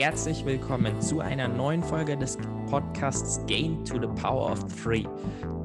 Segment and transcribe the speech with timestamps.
[0.00, 2.38] Herzlich willkommen zu einer neuen Folge des
[2.70, 5.04] Podcasts Gain to the Power of Three.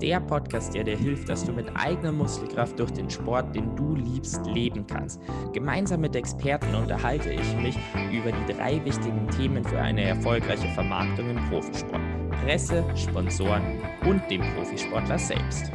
[0.02, 3.96] Der Podcast, der dir hilft, dass du mit eigener Muskelkraft durch den Sport, den du
[3.96, 5.22] liebst, leben kannst.
[5.54, 7.78] Gemeinsam mit Experten unterhalte ich mich
[8.12, 12.02] über die drei wichtigen Themen für eine erfolgreiche Vermarktung im Profisport.
[12.44, 13.64] Presse, Sponsoren
[14.06, 15.72] und dem Profisportler selbst.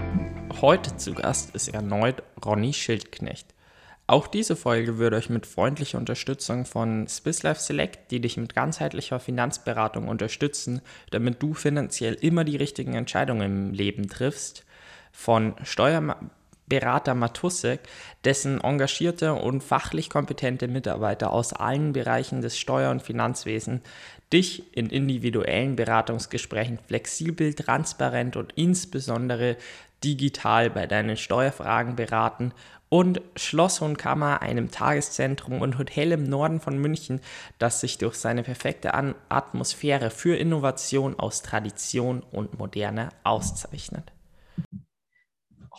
[0.60, 3.54] Heute zu Gast ist erneut Ronny Schildknecht.
[4.10, 9.20] Auch diese Folge würde euch mit freundlicher Unterstützung von SwissLife Select, die dich mit ganzheitlicher
[9.20, 10.80] Finanzberatung unterstützen,
[11.12, 14.64] damit du finanziell immer die richtigen Entscheidungen im Leben triffst,
[15.12, 17.82] von Steuerberater Matussek,
[18.24, 23.80] dessen engagierte und fachlich kompetente Mitarbeiter aus allen Bereichen des Steuer- und Finanzwesens
[24.32, 29.56] dich in individuellen Beratungsgesprächen flexibel, transparent und insbesondere
[30.02, 32.52] digital bei deinen Steuerfragen beraten
[32.90, 37.20] und Schloss und Kammer, einem Tageszentrum und Hotel im Norden von München,
[37.58, 44.12] das sich durch seine perfekte An Atmosphäre für Innovation aus Tradition und Moderne auszeichnet.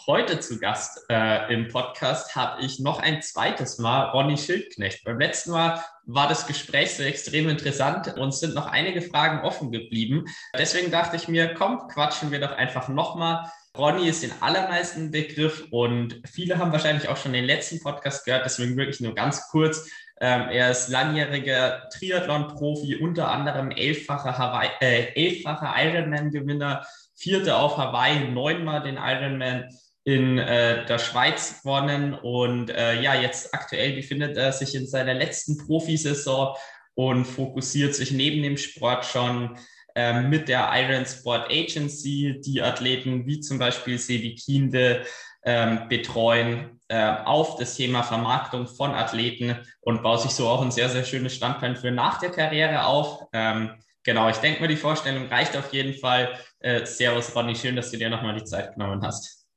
[0.07, 5.03] Heute zu Gast äh, im Podcast habe ich noch ein zweites Mal Ronny Schildknecht.
[5.03, 9.71] Beim letzten Mal war das Gespräch so extrem interessant und sind noch einige Fragen offen
[9.71, 10.25] geblieben.
[10.57, 15.65] Deswegen dachte ich mir, komm, quatschen wir doch einfach nochmal Ronny ist den allermeisten Begriff
[15.71, 19.89] und viele haben wahrscheinlich auch schon den letzten Podcast gehört, deswegen wirklich nur ganz kurz.
[20.19, 28.29] Ähm, er ist langjähriger Triathlon-Profi, unter anderem elffacher, Hawaii, äh, elffacher Ironman-Gewinner, vierte auf Hawaii,
[28.29, 29.69] neunmal den Ironman
[30.03, 35.13] in äh, der Schweiz gewonnen und äh, ja, jetzt aktuell befindet er sich in seiner
[35.13, 36.55] letzten Profisaison
[36.95, 39.57] und fokussiert sich neben dem Sport schon
[39.95, 45.05] ähm, mit der Iron Sport Agency, die Athleten wie zum Beispiel Sevi Kiende
[45.43, 50.71] ähm, betreuen, äh, auf das Thema Vermarktung von Athleten und baut sich so auch ein
[50.71, 53.27] sehr, sehr schönes Standbein für nach der Karriere auf.
[53.33, 56.37] Ähm, genau, ich denke mal, die Vorstellung reicht auf jeden Fall.
[56.59, 59.47] Äh, servus, Ronny, schön, dass du dir nochmal die Zeit genommen hast.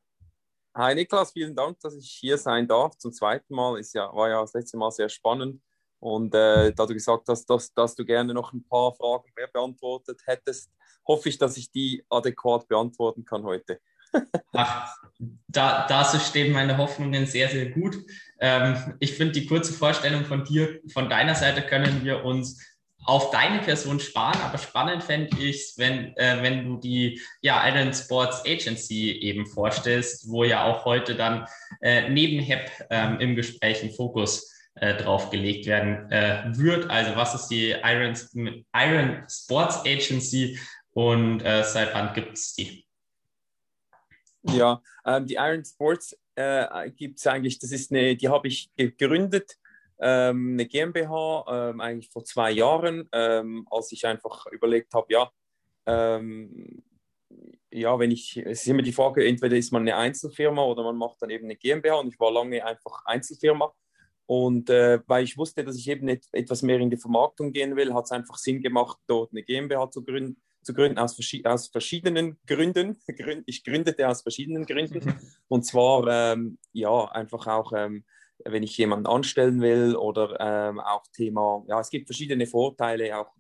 [0.77, 2.97] Hi Niklas, vielen Dank, dass ich hier sein darf.
[2.97, 5.61] Zum zweiten Mal ist ja, war ja das letzte Mal sehr spannend.
[6.05, 9.47] Und äh, da du gesagt hast, dass, dass du gerne noch ein paar Fragen mehr
[9.47, 10.71] beantwortet hättest,
[11.09, 13.81] hoffe ich, dass ich die adäquat beantworten kann heute.
[14.53, 14.95] Ach,
[15.49, 17.97] da, dazu stehen meine Hoffnungen sehr, sehr gut.
[18.39, 22.63] Ähm, ich finde, die kurze Vorstellung von dir, von deiner Seite können wir uns
[23.07, 27.67] auf deine Person sparen, aber spannend fände ich es, wenn, äh, wenn du die ja,
[27.67, 31.47] Iron Sports Agency eben vorstellst, wo ja auch heute dann
[31.81, 36.91] äh, neben HEP ähm, im Gespräch ein Fokus äh, drauf gelegt werden äh, wird.
[36.91, 38.17] Also was ist die Iron,
[38.75, 40.59] Iron Sports Agency
[40.93, 42.87] und äh, seit wann gibt es die?
[44.43, 48.71] Ja, ähm, die Iron Sports äh, gibt es eigentlich, das ist eine, die habe ich
[48.77, 49.57] gegründet,
[50.01, 55.31] ähm, eine GmbH, ähm, eigentlich vor zwei Jahren, ähm, als ich einfach überlegt habe, ja,
[55.87, 56.83] ähm,
[57.71, 60.97] ja, wenn ich, es ist immer die Frage, entweder ist man eine Einzelfirma oder man
[60.97, 63.73] macht dann eben eine GmbH und ich war lange einfach Einzelfirma
[64.27, 67.77] und äh, weil ich wusste, dass ich eben et etwas mehr in die Vermarktung gehen
[67.77, 71.35] will, hat es einfach Sinn gemacht, dort eine GmbH zu gründen, zu gründen aus, vers
[71.45, 72.99] aus verschiedenen Gründen.
[73.47, 75.15] Ich gründete aus verschiedenen Gründen.
[75.49, 78.05] Und zwar, ähm, ja, einfach auch, ähm,
[78.45, 83.33] wenn ich jemanden anstellen will oder ähm, auch Thema, ja, es gibt verschiedene Vorteile auch.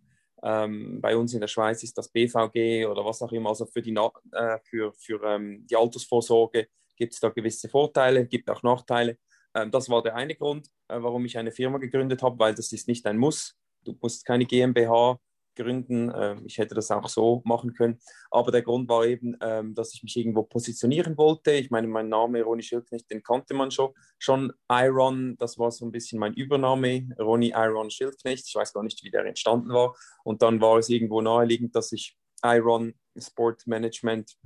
[0.42, 3.80] Ähm, bei uns in der Schweiz ist das BVG oder was auch immer, also für
[3.80, 9.16] die, äh, für, für ähm, die Altersvorsorge gibt es da gewisse Vorteile, gibt auch Nachteile.
[9.54, 12.72] Ähm, das war der eine Grund, äh, warum ich eine Firma gegründet habe, weil das
[12.72, 13.56] ist nicht ein Muss.
[13.84, 15.18] Du musst keine GmbH
[15.54, 16.12] gründen.
[16.14, 17.98] Ähm, ich hätte das auch so machen können.
[18.30, 21.52] Aber der Grund war eben, ähm, dass ich mich irgendwo positionieren wollte.
[21.52, 23.92] Ich meine, mein Name Ronny Schildknecht, den kannte man schon.
[24.18, 27.08] Schon Iron, das war so ein bisschen mein Übername.
[27.18, 28.46] Ronny Iron Schildknecht.
[28.48, 29.94] Ich weiß gar nicht, wie der entstanden war.
[30.24, 34.36] Und dann war es irgendwo naheliegend, dass ich Iron Sport Management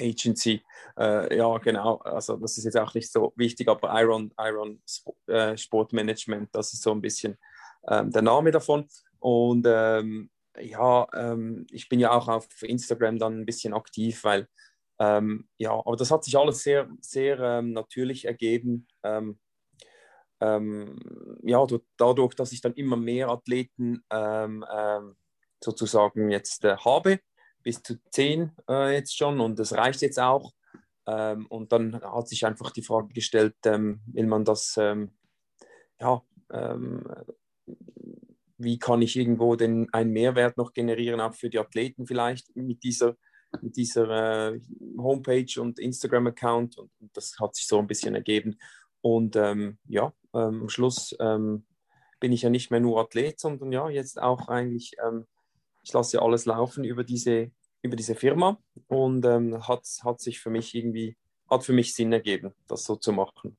[0.00, 0.62] Agency,
[0.98, 4.80] äh, ja genau, also das ist jetzt auch nicht so wichtig, aber Iron, Iron
[5.26, 7.36] äh, Sportmanagement, das ist so ein bisschen
[7.88, 8.88] ähm, der Name davon.
[9.18, 10.30] Und ähm,
[10.60, 14.48] ja, ähm, ich bin ja auch auf Instagram dann ein bisschen aktiv, weil
[15.00, 18.88] ähm, ja, aber das hat sich alles sehr, sehr ähm, natürlich ergeben.
[19.02, 19.38] Ähm,
[21.42, 21.66] ja,
[21.96, 24.04] dadurch, dass ich dann immer mehr Athleten
[25.60, 27.20] sozusagen jetzt äh, habe,
[27.62, 30.52] bis zu zehn äh, jetzt schon und das reicht jetzt auch.
[31.06, 35.12] Ähm, und dann hat sich einfach die Frage gestellt, ähm, will man das, ähm,
[35.98, 37.02] ja, ähm,
[38.58, 42.82] wie kann ich irgendwo den, einen Mehrwert noch generieren, auch für die Athleten vielleicht mit
[42.82, 43.16] dieser,
[43.62, 44.60] mit dieser äh,
[44.98, 48.58] Homepage und Instagram-Account und, und, das hat sich so ein bisschen ergeben.
[49.00, 51.16] Und ähm, ja, ähm, am Schluss
[52.20, 54.96] bin ich ja nicht mehr nur Athlet, sondern ja, jetzt auch eigentlich,
[55.88, 57.50] ich lasse alles laufen über diese,
[57.80, 58.58] über diese Firma
[58.88, 61.16] und ähm, hat, hat sich für mich irgendwie,
[61.50, 63.56] hat für mich Sinn ergeben, das so zu machen.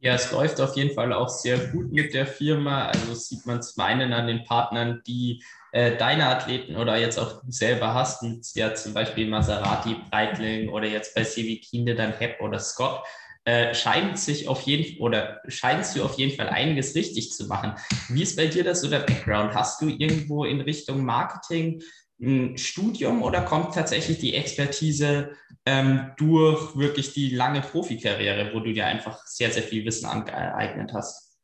[0.00, 2.88] Ja, es läuft auf jeden Fall auch sehr gut mit der Firma.
[2.88, 5.42] Also sieht man zum einen an den Partnern, die
[5.72, 8.22] äh, deine Athleten oder jetzt auch du selber hast,
[8.54, 13.02] ja zum Beispiel Maserati, Breitling oder jetzt bei Sevi Kinde dann Hepp oder Scott,
[13.44, 17.74] äh, scheint sich auf jeden oder scheinst du auf jeden Fall einiges richtig zu machen.
[18.08, 19.54] Wie ist bei dir das so der Background?
[19.54, 21.82] Hast du irgendwo in Richtung Marketing
[22.20, 25.32] ein Studium oder kommt tatsächlich die Expertise
[25.66, 30.92] ähm, durch wirklich die lange Profikarriere, wo du dir einfach sehr, sehr viel Wissen angeeignet
[30.94, 31.38] hast?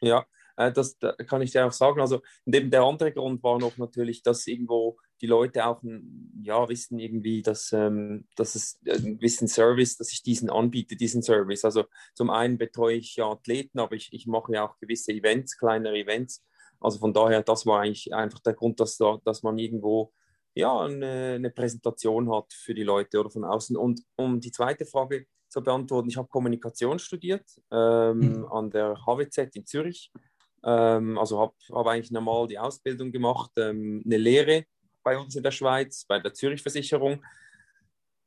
[0.00, 0.24] Ja,
[0.56, 2.00] äh, das, kann ich dir auch sagen.
[2.00, 5.82] Also neben der andere Grund war noch natürlich, dass irgendwo die Leute auch
[6.42, 10.96] ja, wissen irgendwie, dass, ähm, dass es äh, ein bisschen Service, dass ich diesen anbiete,
[10.96, 11.64] diesen Service.
[11.64, 11.84] Also
[12.14, 15.98] zum einen betreue ich ja Athleten, aber ich, ich mache ja auch gewisse Events, kleinere
[15.98, 16.44] Events.
[16.80, 20.12] Also von daher, das war eigentlich einfach der Grund, dass, da, dass man irgendwo
[20.54, 23.76] ja, eine, eine Präsentation hat für die Leute oder von außen.
[23.76, 28.46] Und um die zweite Frage zu beantworten, ich habe Kommunikation studiert ähm, mhm.
[28.46, 30.10] an der HWZ in Zürich.
[30.64, 34.64] Ähm, also habe hab eigentlich normal die Ausbildung gemacht, ähm, eine Lehre
[35.02, 37.24] bei uns in der Schweiz, bei der Zürich Versicherung.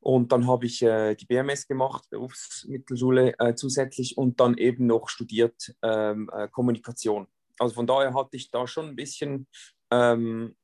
[0.00, 5.08] Und dann habe ich äh, die BMS gemacht, Berufsmittelschule äh, zusätzlich und dann eben noch
[5.08, 7.26] studiert ähm, äh, Kommunikation.
[7.58, 9.46] Also von daher hatte ich da schon ein bisschen,
[9.90, 10.56] ähm,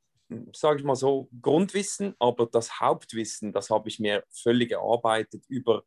[0.55, 5.85] sage ich mal so, Grundwissen, aber das Hauptwissen, das habe ich mir völlig erarbeitet über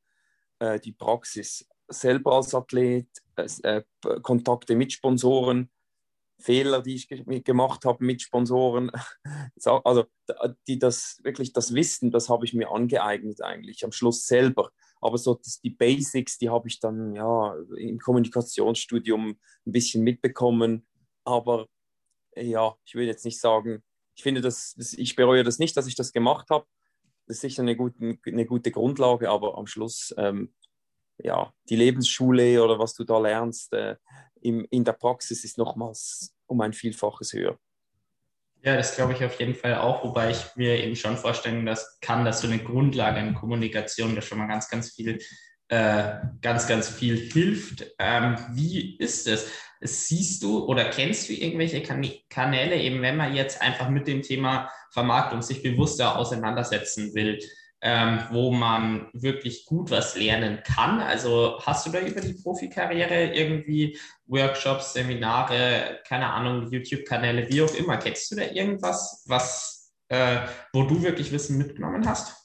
[0.60, 3.84] äh, die Praxis selber als Athlet, äh,
[4.22, 5.70] Kontakte mit Sponsoren,
[6.44, 7.08] Fehler, die ich
[7.44, 8.92] gemacht habe mit Sponsoren.
[9.66, 10.06] Also
[10.68, 14.72] die das wirklich das Wissen, das habe ich mir angeeignet eigentlich am Schluss selber.
[15.02, 20.88] Aber so das, die Basics, die habe ich dann ja im Kommunikationsstudium ein bisschen mitbekommen.
[21.24, 21.68] Aber
[22.36, 23.84] ja, ich will jetzt nicht sagen,
[24.16, 26.66] ich finde das, das ich bereue das nicht, dass ich das gemacht habe.
[27.26, 30.54] Das ist sicher eine gute, eine gute Grundlage, aber am Schluss ähm,
[31.24, 33.96] ja, die Lebensschule oder was du da lernst äh,
[34.42, 37.58] im, in der Praxis ist nochmals um ein Vielfaches höher.
[38.62, 42.00] Ja, das glaube ich auf jeden Fall auch, wobei ich mir eben schon vorstellen dass,
[42.00, 45.20] kann, dass so eine Grundlage in Kommunikation da schon mal ganz, ganz viel,
[45.70, 47.86] äh, ganz, ganz viel hilft.
[48.00, 49.50] Ähm, wie ist es?
[49.82, 54.22] Siehst du oder kennst du irgendwelche kan Kanäle, eben wenn man jetzt einfach mit dem
[54.22, 57.40] Thema Vermarktung sich bewusster auseinandersetzen will?
[57.86, 61.02] Ähm, wo man wirklich gut was lernen kann.
[61.02, 67.76] Also hast du da über die Profikarriere irgendwie Workshops, Seminare, keine Ahnung, YouTube-Kanäle, wie auch
[67.76, 70.38] immer, kennst du da irgendwas, was, äh,
[70.72, 72.40] wo du wirklich Wissen mitgenommen hast?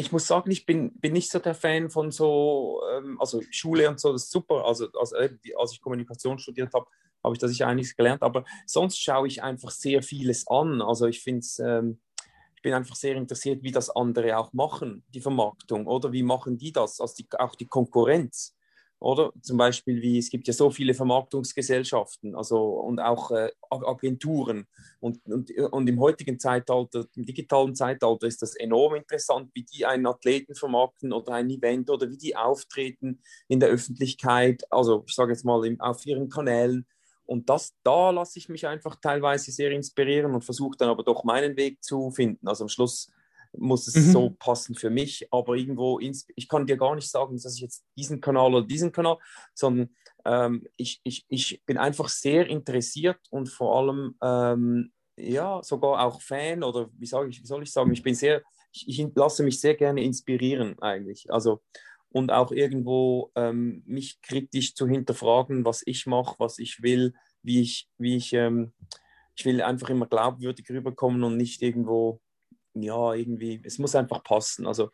[0.00, 3.88] ich muss sagen, ich bin, bin nicht so der Fan von so, ähm, also Schule
[3.88, 4.64] und so, das ist super.
[4.64, 6.86] Also, also als ich Kommunikation studiert habe,
[7.24, 10.82] habe ich da sicher einiges gelernt, aber sonst schaue ich einfach sehr vieles an.
[10.82, 11.98] Also ich finde es, ähm,
[12.58, 16.12] ich bin einfach sehr interessiert, wie das andere auch machen, die Vermarktung, oder?
[16.12, 18.56] Wie machen die das, also die, auch die Konkurrenz,
[18.98, 19.32] oder?
[19.42, 24.66] Zum Beispiel wie es gibt ja so viele Vermarktungsgesellschaften, also und auch äh, Agenturen.
[24.98, 29.86] Und, und, und im heutigen Zeitalter, im digitalen Zeitalter ist das enorm interessant, wie die
[29.86, 35.14] einen Athleten vermarkten oder ein Event oder wie die auftreten in der Öffentlichkeit, also ich
[35.14, 36.88] sage jetzt mal im, auf ihren Kanälen
[37.28, 41.24] und das, da lasse ich mich einfach teilweise sehr inspirieren und versuche dann aber doch
[41.24, 42.48] meinen Weg zu finden.
[42.48, 43.12] Also am Schluss
[43.52, 44.12] muss es mhm.
[44.12, 47.84] so passen für mich, aber irgendwo, ich kann dir gar nicht sagen, dass ich jetzt
[47.98, 49.18] diesen Kanal oder diesen Kanal,
[49.52, 49.90] sondern
[50.24, 56.22] ähm, ich, ich, ich bin einfach sehr interessiert und vor allem, ähm, ja, sogar auch
[56.22, 58.42] Fan oder wie, sage ich, wie soll ich sagen, ich bin sehr,
[58.72, 61.30] ich, ich lasse mich sehr gerne inspirieren eigentlich.
[61.30, 61.60] Also
[62.10, 67.60] und auch irgendwo ähm, mich kritisch zu hinterfragen, was ich mache, was ich will, wie
[67.60, 68.72] ich, wie ich, ähm,
[69.36, 72.20] ich will einfach immer glaubwürdig rüberkommen und nicht irgendwo,
[72.74, 74.66] ja, irgendwie, es muss einfach passen.
[74.66, 74.90] Also,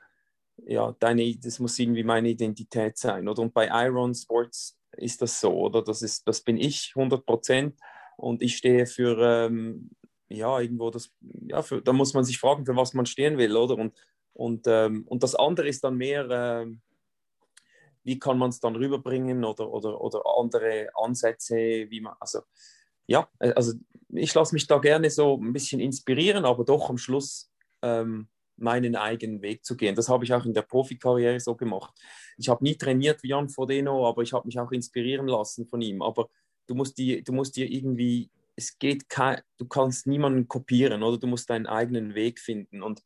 [0.67, 3.43] ja, deine, das muss irgendwie meine Identität sein, oder?
[3.43, 5.83] Und bei Iron Sports ist das so, oder?
[5.83, 7.79] Das, ist, das bin ich 100 Prozent
[8.17, 9.91] und ich stehe für, ähm,
[10.29, 11.13] ja, irgendwo das,
[11.49, 13.77] ja, für, da muss man sich fragen, für was man stehen will, oder?
[13.77, 13.95] Und,
[14.33, 16.81] und, ähm, und das andere ist dann mehr, ähm,
[18.05, 22.41] wie kann man es dann rüberbringen oder, oder, oder andere Ansätze, wie man, also
[23.07, 23.73] ja, also
[24.11, 27.51] ich lasse mich da gerne so ein bisschen inspirieren, aber doch am Schluss
[27.83, 29.95] ähm, meinen eigenen Weg zu gehen.
[29.95, 31.93] Das habe ich auch in der Profikarriere so gemacht.
[32.39, 35.81] Ich habe nie trainiert wie Jan Frodeno, aber ich habe mich auch inspirieren lassen von
[35.81, 36.03] ihm.
[36.03, 36.29] Aber
[36.67, 41.19] du musst, die, du musst dir irgendwie, es geht kein, du kannst niemanden kopieren oder
[41.19, 42.83] du musst deinen eigenen Weg finden.
[42.83, 43.03] Und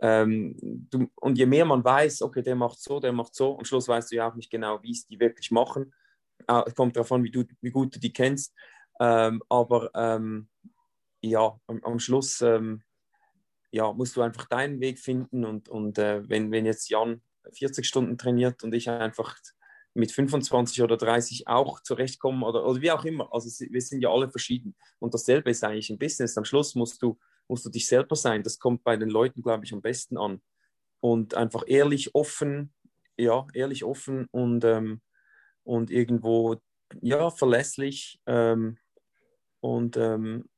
[0.00, 0.54] ähm,
[0.90, 3.88] du, und je mehr man weiß, okay, der macht so, der macht so, am Schluss
[3.88, 5.92] weißt du ja auch nicht genau, wie es die wirklich machen.
[6.48, 8.54] äh, kommt darauf an, wie, du, wie gut du die kennst.
[9.00, 10.48] Ähm, aber ähm,
[11.20, 12.82] ja, am, am Schluss ähm,
[13.70, 17.20] ja, musst du einfach deinen Weg finden und, und äh, wenn, wenn jetzt Jan
[17.52, 19.36] 40 Stunden trainiert und ich einfach
[19.94, 23.32] mit 25 oder 30 auch zurechtkommen oder, oder wie auch immer.
[23.32, 24.76] Also wir sind ja alle verschieden.
[24.98, 26.36] Und dasselbe ist eigentlich im Business.
[26.36, 28.42] Am Schluss musst du, musst du dich selber sein.
[28.42, 30.42] Das kommt bei den Leuten, glaube ich, am besten an.
[31.00, 32.74] Und einfach ehrlich, offen,
[33.16, 35.00] ja, ehrlich, offen und, ähm,
[35.64, 36.56] und irgendwo,
[37.00, 38.20] ja, verlässlich.
[38.26, 38.78] Ähm,
[39.60, 40.48] und ähm,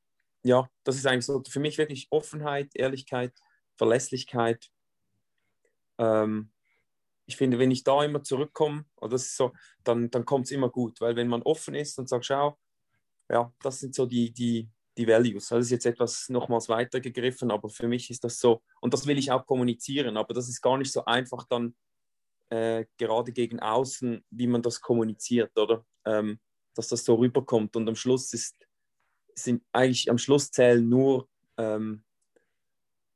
[0.43, 3.33] ja, das ist eigentlich so für mich wirklich Offenheit, Ehrlichkeit,
[3.77, 4.69] Verlässlichkeit.
[5.97, 6.51] Ähm,
[7.25, 9.53] ich finde, wenn ich da immer zurückkomme, oder das ist so,
[9.83, 12.57] dann, dann kommt es immer gut, weil wenn man offen ist und sagt, schau,
[13.29, 15.47] ja, das sind so die, die, die Values.
[15.47, 19.17] Das ist jetzt etwas nochmals weitergegriffen, aber für mich ist das so, und das will
[19.17, 21.73] ich auch kommunizieren, aber das ist gar nicht so einfach dann
[22.49, 25.85] äh, gerade gegen außen, wie man das kommuniziert, oder?
[26.05, 26.39] Ähm,
[26.75, 27.75] dass das so rüberkommt.
[27.75, 28.55] Und am Schluss ist,
[29.35, 32.03] sind eigentlich am Schluss zählen nur, ähm,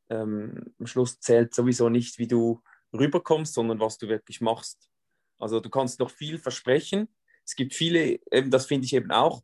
[0.10, 2.62] ähm, am Schluss zählt sowieso nicht, wie du
[2.94, 4.90] rüberkommst, sondern was du wirklich machst.
[5.38, 7.14] Also du kannst noch viel versprechen.
[7.46, 9.44] Es gibt viele, eben das finde ich eben auch,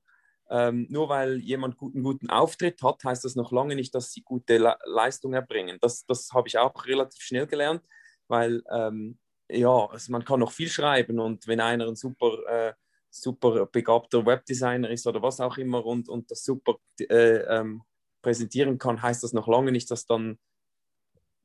[0.50, 4.22] ähm, nur weil jemand einen guten Auftritt hat, heißt das noch lange nicht, dass sie
[4.22, 5.78] gute Le Leistung erbringen.
[5.82, 7.84] Das, das habe ich auch relativ schnell gelernt,
[8.28, 12.74] weil ähm, ja, also man kann noch viel schreiben und wenn einer ein super, äh,
[13.10, 17.84] super begabter Webdesigner ist oder was auch immer und, und das super äh, ähm,
[18.22, 20.38] präsentieren kann, heißt das noch lange nicht, dass dann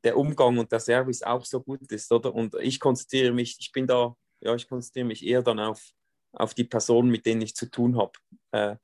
[0.03, 2.33] der Umgang und der Service auch so gut ist, oder?
[2.33, 5.83] Und ich konzentriere mich, ich bin da, ja, ich konzentriere mich eher dann auf,
[6.33, 8.11] auf die Personen, mit denen ich zu tun habe.
[8.51, 8.75] Äh,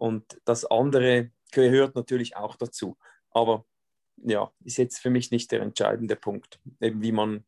[0.00, 2.96] und das andere gehört natürlich auch dazu.
[3.32, 3.66] Aber
[4.16, 7.44] ja, ist jetzt für mich nicht der entscheidende Punkt, eben wie man,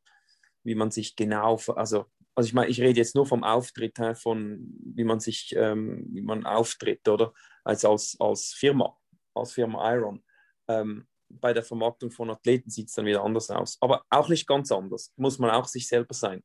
[0.63, 2.05] wie man sich genau, also,
[2.35, 6.21] also ich meine, ich rede jetzt nur vom Auftritt, von wie man sich, ähm, wie
[6.21, 7.33] man auftritt, oder?
[7.65, 8.99] Also als, als Firma,
[9.35, 10.23] als Firma Iron.
[10.69, 13.79] Ähm, bei der Vermarktung von Athleten sieht es dann wieder anders aus.
[13.81, 15.15] Aber auch nicht ganz anders.
[15.17, 16.43] Muss man auch sich selber sein.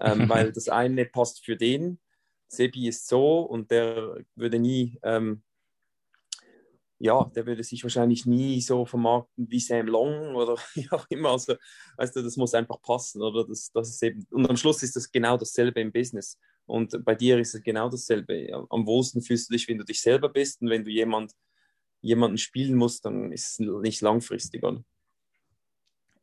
[0.00, 2.00] Ähm, weil das eine passt für den,
[2.52, 5.42] Sebi ist so und der würde nie, ähm,
[6.98, 11.30] ja, der würde sich wahrscheinlich nie so vermarkten wie Sam Long oder wie auch immer.
[11.30, 11.56] Also,
[11.96, 13.46] weißt du, das muss einfach passen, oder?
[13.46, 16.38] Das, das ist eben, und am Schluss ist das genau dasselbe im Business.
[16.66, 18.66] Und bei dir ist es genau dasselbe.
[18.70, 21.32] Am wohlsten fühlst du dich, wenn du dich selber bist und wenn du jemand
[22.02, 24.62] jemanden spielen muss, dann ist es nicht langfristig.
[24.62, 24.84] Oder?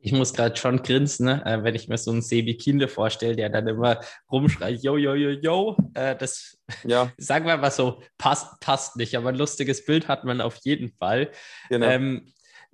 [0.02, 1.46] Ich muss gerade schon grinsen, ne?
[1.46, 4.00] äh, wenn ich mir so einen Sebi Kinde vorstelle, der dann immer
[4.32, 5.78] rumschreit, yo, yo, yo, yo.
[5.94, 7.12] Äh, das, ja.
[7.18, 10.94] sagen wir mal so, passt, passt nicht, aber ein lustiges Bild hat man auf jeden
[10.98, 11.32] Fall.
[11.70, 11.88] Genau.
[11.88, 12.32] Ähm,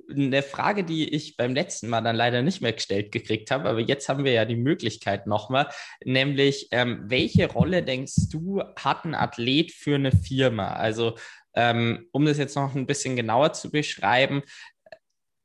[0.09, 3.79] eine Frage, die ich beim letzten Mal dann leider nicht mehr gestellt gekriegt habe, aber
[3.79, 5.67] jetzt haben wir ja die Möglichkeit nochmal,
[6.03, 10.73] nämlich ähm, welche Rolle denkst du, hat ein Athlet für eine Firma?
[10.73, 11.15] Also
[11.55, 14.43] ähm, um das jetzt noch ein bisschen genauer zu beschreiben,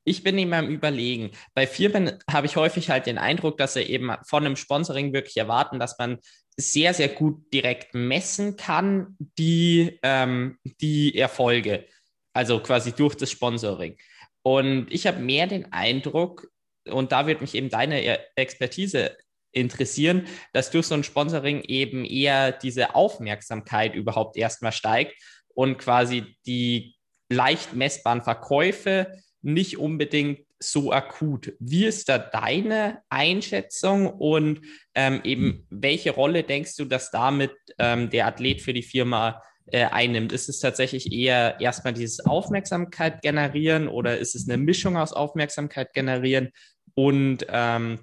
[0.05, 1.31] ich bin immer am Überlegen.
[1.55, 5.37] Bei Firmen habe ich häufig halt den Eindruck, dass sie eben von einem Sponsoring wirklich
[5.37, 6.19] erwarten, dass man
[6.57, 11.87] sehr, sehr gut direkt messen kann, die, ähm, die Erfolge.
[12.33, 13.97] Also quasi durch das Sponsoring.
[14.43, 16.49] Und ich habe mehr den Eindruck,
[16.89, 19.17] und da wird mich eben deine Expertise
[19.53, 25.15] interessieren, dass durch so ein Sponsoring eben eher diese Aufmerksamkeit überhaupt erstmal steigt
[25.55, 26.95] und quasi die
[27.29, 31.55] leicht messbaren Verkäufe nicht unbedingt so akut.
[31.59, 34.61] Wie ist da deine Einschätzung und
[34.95, 39.87] ähm, eben welche Rolle denkst du, dass damit ähm, der Athlet für die Firma äh,
[39.87, 40.33] einnimmt?
[40.33, 45.95] Ist es tatsächlich eher erstmal dieses Aufmerksamkeit generieren oder ist es eine Mischung aus Aufmerksamkeit
[45.95, 46.51] generieren
[46.95, 48.01] und ähm,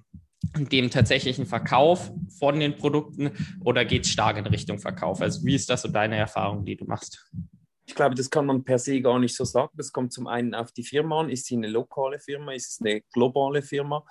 [0.56, 3.32] dem tatsächlichen Verkauf von den Produkten
[3.64, 5.22] oder geht es stark in Richtung Verkauf?
[5.22, 7.30] Also wie ist das so deine Erfahrung, die du machst?
[7.88, 9.72] Ich glaube, das kann man per se gar nicht so sagen.
[9.78, 11.30] Das kommt zum einen auf die Firma an.
[11.30, 12.52] Ist sie eine lokale Firma?
[12.52, 14.06] Ist es eine globale Firma?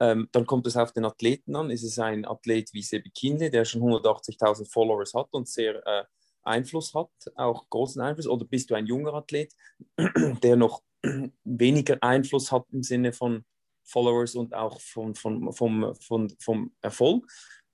[0.00, 1.70] Ähm, dann kommt es auf den Athleten an.
[1.70, 6.04] Ist es ein Athlet wie Sebi Kinde, der schon 180.000 Followers hat und sehr äh,
[6.42, 8.26] Einfluss hat, auch großen Einfluss?
[8.26, 9.54] Oder bist du ein junger Athlet,
[10.42, 10.82] der noch
[11.44, 13.46] weniger Einfluss hat im Sinne von
[13.84, 17.26] Followers und auch von, von, vom, von, vom Erfolg.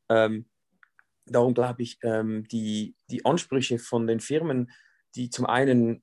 [0.08, 0.48] Ähm,
[1.26, 4.70] darum glaube ich, ähm, die, die Ansprüche von den Firmen,
[5.14, 6.02] die zum einen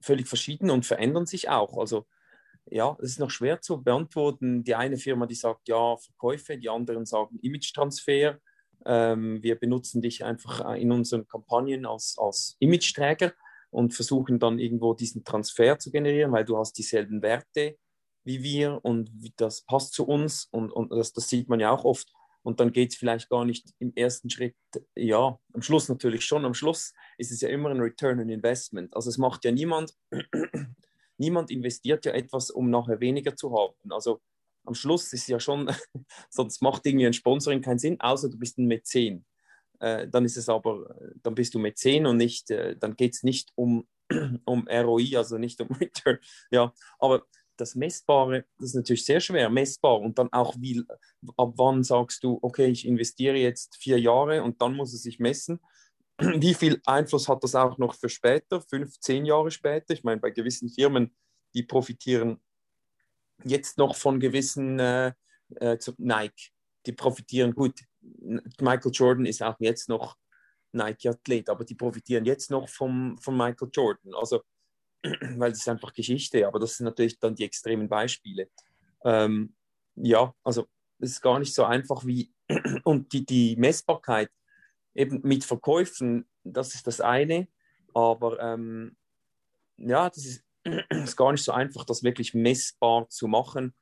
[0.00, 1.78] völlig verschieden und verändern sich auch.
[1.78, 2.06] Also
[2.66, 4.64] ja, es ist noch schwer zu beantworten.
[4.64, 8.38] Die eine Firma, die sagt ja, Verkäufe, die anderen sagen Image-Transfer.
[8.86, 13.32] Ähm, wir benutzen dich einfach in unseren Kampagnen als, als Image-Träger
[13.70, 17.76] und versuchen dann irgendwo diesen Transfer zu generieren, weil du hast dieselben Werte
[18.24, 21.84] wie wir und das passt zu uns und, und das, das sieht man ja auch
[21.84, 22.12] oft.
[22.44, 24.54] Und dann geht es vielleicht gar nicht im ersten Schritt,
[24.94, 28.94] ja, am Schluss natürlich schon, am Schluss ist es ja immer ein Return on Investment.
[28.94, 29.94] Also es macht ja niemand,
[31.16, 33.74] niemand investiert ja etwas, um nachher weniger zu haben.
[33.90, 34.20] Also
[34.64, 35.70] am Schluss ist ja schon,
[36.30, 39.24] sonst macht irgendwie ein Sponsoring keinen Sinn, außer du bist ein Mäzen.
[39.80, 43.22] Äh, dann ist es aber, dann bist du Mäzen und nicht, äh, dann geht es
[43.22, 43.88] nicht um,
[44.44, 46.18] um ROI, also nicht um Return.
[46.50, 47.24] Ja, aber
[47.56, 50.00] das Messbare, das ist natürlich sehr schwer, messbar.
[50.00, 50.82] Und dann auch, wie,
[51.36, 55.18] ab wann sagst du, okay, ich investiere jetzt vier Jahre und dann muss es sich
[55.18, 55.60] messen.
[56.18, 59.94] Wie viel Einfluss hat das auch noch für später, fünf, zehn Jahre später?
[59.94, 61.14] Ich meine, bei gewissen Firmen,
[61.54, 62.40] die profitieren
[63.42, 65.12] jetzt noch von gewissen äh,
[65.56, 66.52] äh, Nike,
[66.86, 67.80] die profitieren gut.
[68.60, 70.16] Michael Jordan ist auch jetzt noch
[70.72, 74.14] Nike-Athlet, aber die profitieren jetzt noch vom, von Michael Jordan.
[74.14, 74.42] Also
[75.36, 78.48] weil das ist einfach Geschichte, aber das sind natürlich dann die extremen Beispiele.
[79.04, 79.54] Ähm,
[79.96, 80.66] ja, also
[80.98, 82.32] es ist gar nicht so einfach wie,
[82.84, 84.30] und die, die Messbarkeit
[84.94, 87.48] eben mit Verkäufen, das ist das eine,
[87.92, 88.96] aber ähm,
[89.76, 90.44] ja, das ist,
[90.90, 93.74] ist, gar nicht so einfach, das wirklich messbar zu machen,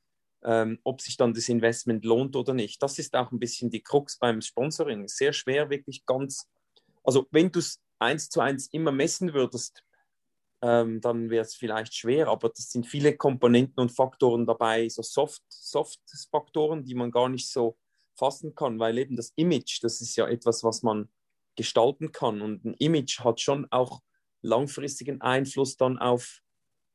[0.43, 2.83] ähm, ob sich dann das Investment lohnt oder nicht.
[2.83, 5.07] Das ist auch ein bisschen die Krux beim Sponsoring.
[5.07, 6.49] Sehr schwer, wirklich ganz,
[7.03, 9.83] also wenn du es eins zu eins immer messen würdest,
[10.63, 12.29] ähm, dann wäre es vielleicht schwer.
[12.29, 17.51] Aber das sind viele Komponenten und Faktoren dabei, so Soft-Faktoren, Soft die man gar nicht
[17.51, 17.77] so
[18.15, 21.09] fassen kann, weil eben das Image, das ist ja etwas, was man
[21.57, 22.41] gestalten kann.
[22.41, 24.01] Und ein Image hat schon auch
[24.41, 26.39] langfristigen Einfluss dann auf,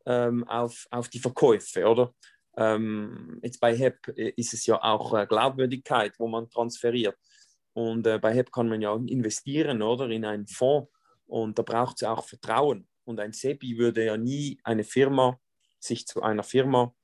[0.06, 2.14] ähm, auf, auf die Verkäufe, oder?
[2.56, 7.16] Ähm, jetzt bei HEP ist es ja auch äh, Glaubwürdigkeit, wo man transferiert.
[7.75, 10.08] Und äh, bei HEP kann man ja investieren, oder?
[10.08, 10.90] In einen Fonds.
[11.26, 12.88] Und da braucht es auch Vertrauen.
[13.08, 15.40] Und ein SEBI würde ja nie eine Firma,
[15.80, 16.94] sich zu einer Firma,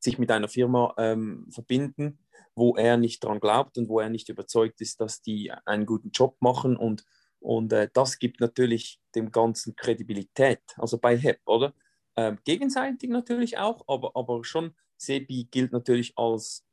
[0.00, 2.18] sich mit einer Firma ähm, verbinden,
[2.54, 6.12] wo er nicht daran glaubt und wo er nicht überzeugt ist, dass die einen guten
[6.12, 6.78] Job machen.
[6.78, 7.04] Und,
[7.40, 10.62] und äh, das gibt natürlich dem Ganzen Kredibilität.
[10.78, 11.74] Also bei HEP, oder?
[12.16, 16.66] Ähm, gegenseitig natürlich auch, aber, aber schon SEBI gilt natürlich als,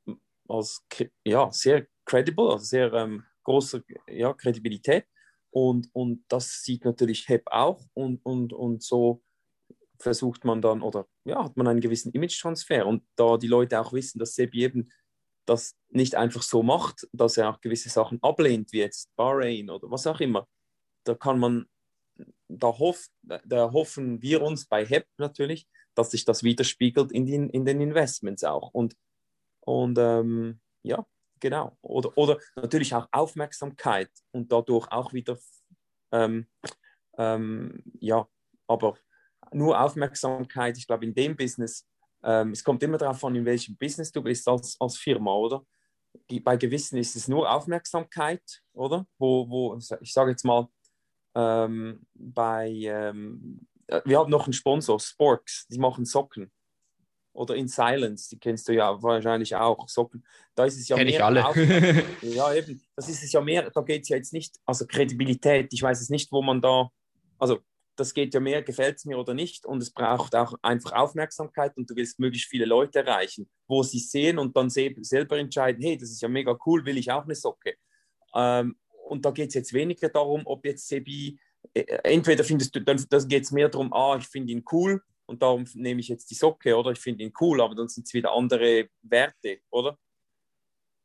[0.48, 0.86] als
[1.26, 5.08] ja, sehr credible, also sehr ähm, große ja, Kredibilität.
[5.54, 9.22] Und, und das sieht natürlich HEP auch und, und, und so
[10.00, 12.88] versucht man dann oder ja, hat man einen gewissen Image-Transfer.
[12.88, 14.90] Und da die Leute auch wissen, dass Sebi eben
[15.46, 19.92] das nicht einfach so macht, dass er auch gewisse Sachen ablehnt, wie jetzt Bahrain oder
[19.92, 20.48] was auch immer,
[21.04, 21.68] da kann man,
[22.48, 27.50] da, hoff, da hoffen wir uns bei HEP natürlich, dass sich das widerspiegelt in den,
[27.52, 28.74] in den Investments auch.
[28.74, 28.96] Und,
[29.60, 31.06] und ähm, ja,
[31.44, 31.78] Genau.
[31.82, 35.38] Oder, oder natürlich auch Aufmerksamkeit und dadurch auch wieder,
[36.14, 36.48] ähm,
[37.18, 38.26] ähm, ja,
[38.66, 38.98] aber
[39.52, 41.86] nur Aufmerksamkeit, ich glaube, in dem Business,
[42.24, 45.66] ähm, es kommt immer darauf an, in welchem Business du bist als, als Firma, oder?
[46.44, 49.06] Bei gewissen ist es nur Aufmerksamkeit, oder?
[49.18, 50.70] Wo, wo ich sage jetzt mal,
[51.36, 56.54] ähm, bei, ähm, äh, wir haben noch einen Sponsor, Sporks, die machen Socken
[57.34, 59.90] oder in Silence, die kennst du ja wahrscheinlich auch.
[59.90, 60.24] Socken.
[60.56, 61.16] Da ist es ja Kenn mehr.
[61.16, 62.06] Ich alle.
[62.22, 62.82] Ja, eben.
[62.96, 66.00] Das ist es ja mehr, da geht es ja jetzt nicht, also Kredibilität, ich weiß
[66.00, 66.90] es nicht, wo man da,
[67.40, 67.60] also
[67.96, 69.66] das geht ja mehr, gefällt es mir oder nicht.
[69.66, 74.00] Und es braucht auch einfach Aufmerksamkeit und du willst möglichst viele Leute erreichen, wo sie
[74.00, 77.36] sehen und dann selber entscheiden, hey, das ist ja mega cool, will ich auch eine
[77.36, 77.76] Socke.
[78.36, 81.40] Ähm, und da geht es jetzt weniger darum, ob jetzt Sebi,
[81.74, 85.42] äh, entweder findest du, dann geht es mehr darum, ah, ich finde ihn cool und
[85.42, 86.92] darum nehme ich jetzt die Socke, oder?
[86.92, 89.98] Ich finde ihn cool, aber dann sind es wieder andere Werte, oder?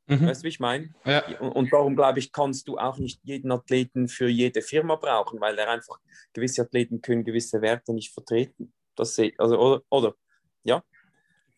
[0.08, 0.26] Mhm.
[0.26, 0.94] Weißt du, wie ich meine?
[1.04, 1.38] Ja.
[1.38, 5.40] Und, und darum glaube ich, kannst du auch nicht jeden Athleten für jede Firma brauchen,
[5.40, 6.00] weil er einfach
[6.32, 8.72] gewisse Athleten können gewisse Werte nicht vertreten.
[8.96, 10.14] Das sehe also oder, oder
[10.64, 10.82] ja.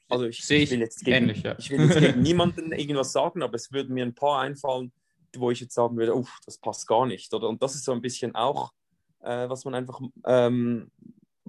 [0.08, 1.54] Also ich, ich, ich will jetzt gegen, ähnlich, ja.
[1.56, 4.92] ich will jetzt gegen niemanden irgendwas sagen, aber es würden mir ein paar einfallen,
[5.36, 7.32] wo ich jetzt sagen würde, uff, das passt gar nicht.
[7.32, 7.48] Oder?
[7.48, 8.72] Und das ist so ein bisschen auch,
[9.20, 10.90] äh, was man einfach ähm,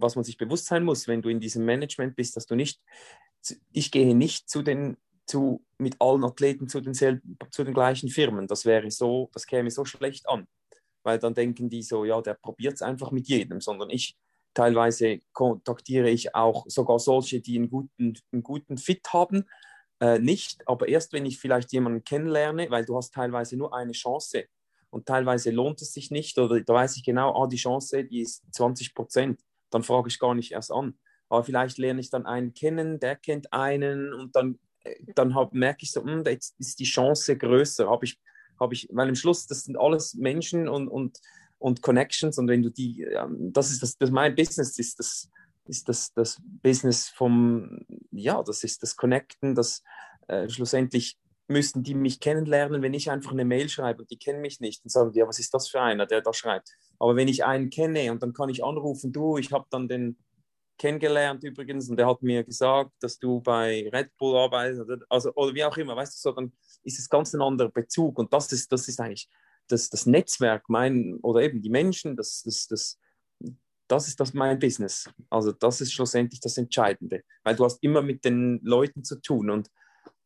[0.01, 2.81] was man sich bewusst sein muss, wenn du in diesem Management bist, dass du nicht,
[3.71, 8.47] ich gehe nicht zu den, zu, mit allen Athleten zu, denselben, zu den gleichen Firmen.
[8.47, 10.47] Das wäre so, das käme so schlecht an,
[11.03, 14.17] weil dann denken die so, ja, der probiert es einfach mit jedem, sondern ich
[14.53, 19.45] teilweise kontaktiere ich auch sogar solche, die einen guten, einen guten Fit haben,
[20.01, 23.93] äh, nicht, aber erst wenn ich vielleicht jemanden kennenlerne, weil du hast teilweise nur eine
[23.93, 24.45] Chance.
[24.89, 28.21] Und teilweise lohnt es sich nicht oder da weiß ich genau, ah, die Chance, die
[28.21, 29.39] ist 20 Prozent
[29.71, 30.97] dann frage ich gar nicht erst an.
[31.29, 35.53] Aber vielleicht lerne ich dann einen kennen, der kennt einen und dann, äh, dann hab,
[35.53, 37.89] merke ich so, mh, hm, jetzt ist die Chance größer.
[37.89, 38.19] Habe ich,
[38.59, 41.19] hab ich, weil im Schluss, das sind alles Menschen und, und,
[41.57, 43.07] und Connections und wenn du die,
[43.39, 45.29] das ist das, das mein Business ist das,
[45.65, 47.79] ist das, das Business vom,
[48.11, 49.83] ja, das ist das Connecten, das
[50.27, 51.17] äh, schlussendlich
[51.51, 54.83] müssen die mich kennenlernen, wenn ich einfach eine Mail schreibe und die kennen mich nicht.
[54.83, 56.71] Dann sagen ja, was ist das für einer, der da schreibt?
[56.99, 60.17] Aber wenn ich einen kenne und dann kann ich anrufen, du, ich habe dann den
[60.77, 65.53] kennengelernt übrigens und der hat mir gesagt, dass du bei Red Bull arbeitest also, oder
[65.53, 66.51] wie auch immer, weißt du, so, dann
[66.83, 69.29] ist es ganz ein anderer Bezug und das ist, das ist eigentlich
[69.67, 72.99] das, das Netzwerk, mein, oder eben die Menschen, das, das, das,
[73.87, 75.09] das ist das mein Business.
[75.29, 79.49] Also das ist schlussendlich das Entscheidende, weil du hast immer mit den Leuten zu tun
[79.49, 79.69] und,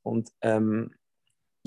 [0.04, 0.94] und ähm,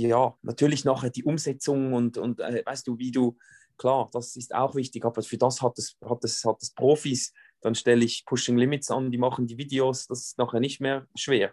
[0.07, 3.37] ja, natürlich nachher die Umsetzung und, und äh, weißt du, wie du,
[3.77, 7.33] klar, das ist auch wichtig, aber für das hat es, hat es, hat es Profis,
[7.61, 11.07] dann stelle ich Pushing Limits an, die machen die Videos, das ist nachher nicht mehr
[11.17, 11.53] schwer,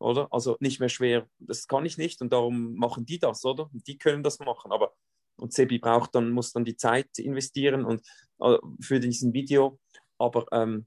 [0.00, 0.28] oder?
[0.32, 3.70] Also nicht mehr schwer, das kann ich nicht und darum machen die das, oder?
[3.72, 4.92] Und die können das machen, aber
[5.38, 8.00] und Sebi braucht dann, muss dann die Zeit investieren und
[8.40, 9.78] äh, für diesen Video,
[10.18, 10.86] aber ähm,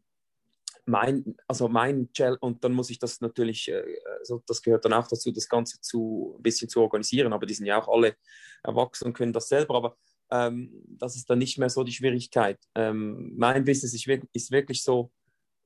[0.90, 3.72] mein, also mein Gel, und dann muss ich das natürlich,
[4.20, 7.54] also das gehört dann auch dazu, das Ganze zu, ein bisschen zu organisieren, aber die
[7.54, 8.16] sind ja auch alle
[8.64, 9.98] erwachsen und können das selber, aber
[10.32, 12.60] ähm, das ist dann nicht mehr so die Schwierigkeit.
[12.76, 15.12] Ähm, mein Business ist, ist wirklich so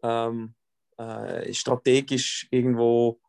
[0.02, 0.56] ähm,
[0.98, 3.20] äh, strategisch irgendwo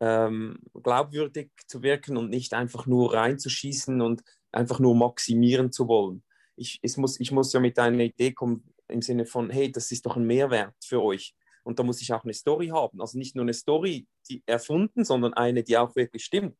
[0.00, 6.22] ähm, glaubwürdig zu wirken und nicht einfach nur reinzuschießen und einfach nur maximieren zu wollen.
[6.56, 10.06] Ich, muss, ich muss ja mit einer Idee kommen, im Sinne von, hey, das ist
[10.06, 11.34] doch ein Mehrwert für euch.
[11.64, 13.00] Und da muss ich auch eine Story haben.
[13.00, 16.56] Also nicht nur eine Story, die erfunden, sondern eine, die auch wirklich stimmt.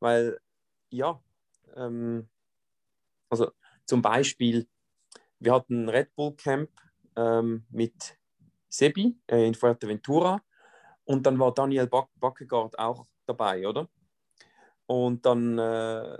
[0.00, 0.38] Weil,
[0.90, 1.22] ja,
[1.76, 2.28] ähm,
[3.30, 3.50] also
[3.86, 4.68] zum Beispiel,
[5.38, 6.70] wir hatten ein Red Bull Camp
[7.16, 8.18] ähm, mit
[8.68, 10.42] Sebi äh, in Fuerteventura
[11.04, 13.88] und dann war Daniel Backegaard auch dabei, oder?
[14.86, 16.18] Und dann, äh,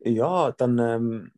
[0.00, 1.32] ja, dann ähm,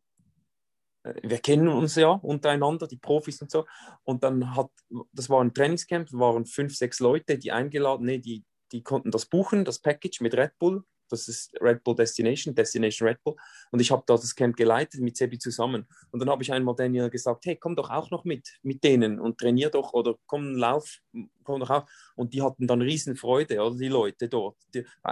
[1.23, 3.65] wir kennen uns ja untereinander, die Profis und so.
[4.03, 4.69] Und dann hat,
[5.13, 9.25] das war ein Trainingscamp, waren fünf, sechs Leute, die eingeladen, nee, die, die konnten das
[9.25, 10.83] buchen, das Package mit Red Bull.
[11.09, 13.35] Das ist Red Bull Destination, Destination Red Bull.
[13.71, 15.87] Und ich habe da das Camp geleitet mit Sebi zusammen.
[16.11, 19.19] Und dann habe ich einmal Daniel gesagt, hey, komm doch auch noch mit, mit denen
[19.19, 20.99] und trainier doch oder komm, lauf,
[21.43, 21.85] komm doch auch.
[22.15, 24.57] Und die hatten dann Riesenfreude, oder die Leute dort.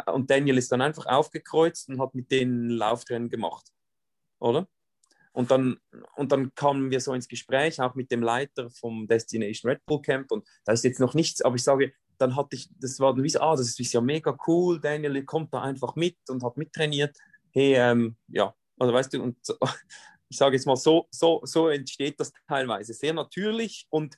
[0.08, 3.72] Und Daniel ist dann einfach aufgekreuzt und hat mit denen Laufrennen gemacht,
[4.40, 4.68] oder?
[5.36, 5.78] Und dann,
[6.16, 10.02] und dann kamen wir so ins Gespräch, auch mit dem Leiter vom Destination Red Bull
[10.02, 10.32] Camp.
[10.32, 13.24] Und da ist jetzt noch nichts, aber ich sage, dann hatte ich, das war dann
[13.24, 16.56] wie so, ah, das ist ja mega cool, Daniel kommt da einfach mit und hat
[16.56, 17.18] mittrainiert.
[17.52, 19.38] Hey, ähm, ja, also weißt du, und
[20.30, 22.94] ich sage jetzt mal, so, so, so entsteht das teilweise.
[22.94, 24.16] Sehr natürlich und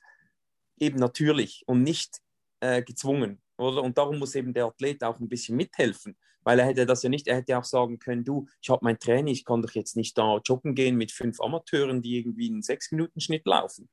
[0.78, 2.20] eben natürlich und nicht
[2.60, 3.42] äh, gezwungen.
[3.56, 3.82] Oder?
[3.82, 6.16] Und darum muss eben der Athlet auch ein bisschen mithelfen,
[6.48, 8.98] weil er hätte das ja nicht, er hätte auch sagen können, du, ich habe mein
[8.98, 12.62] Training, ich kann doch jetzt nicht da joggen gehen mit fünf Amateuren, die irgendwie einen
[12.62, 13.90] Sechs-Minuten-Schnitt laufen,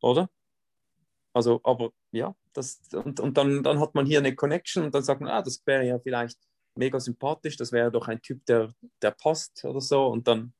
[0.00, 0.30] oder?
[1.32, 5.02] Also, aber ja, das, und, und dann, dann hat man hier eine Connection und dann
[5.02, 6.38] sagt man, ah, das wäre ja vielleicht
[6.76, 10.52] mega sympathisch, das wäre doch ein Typ, der, der passt oder so und dann.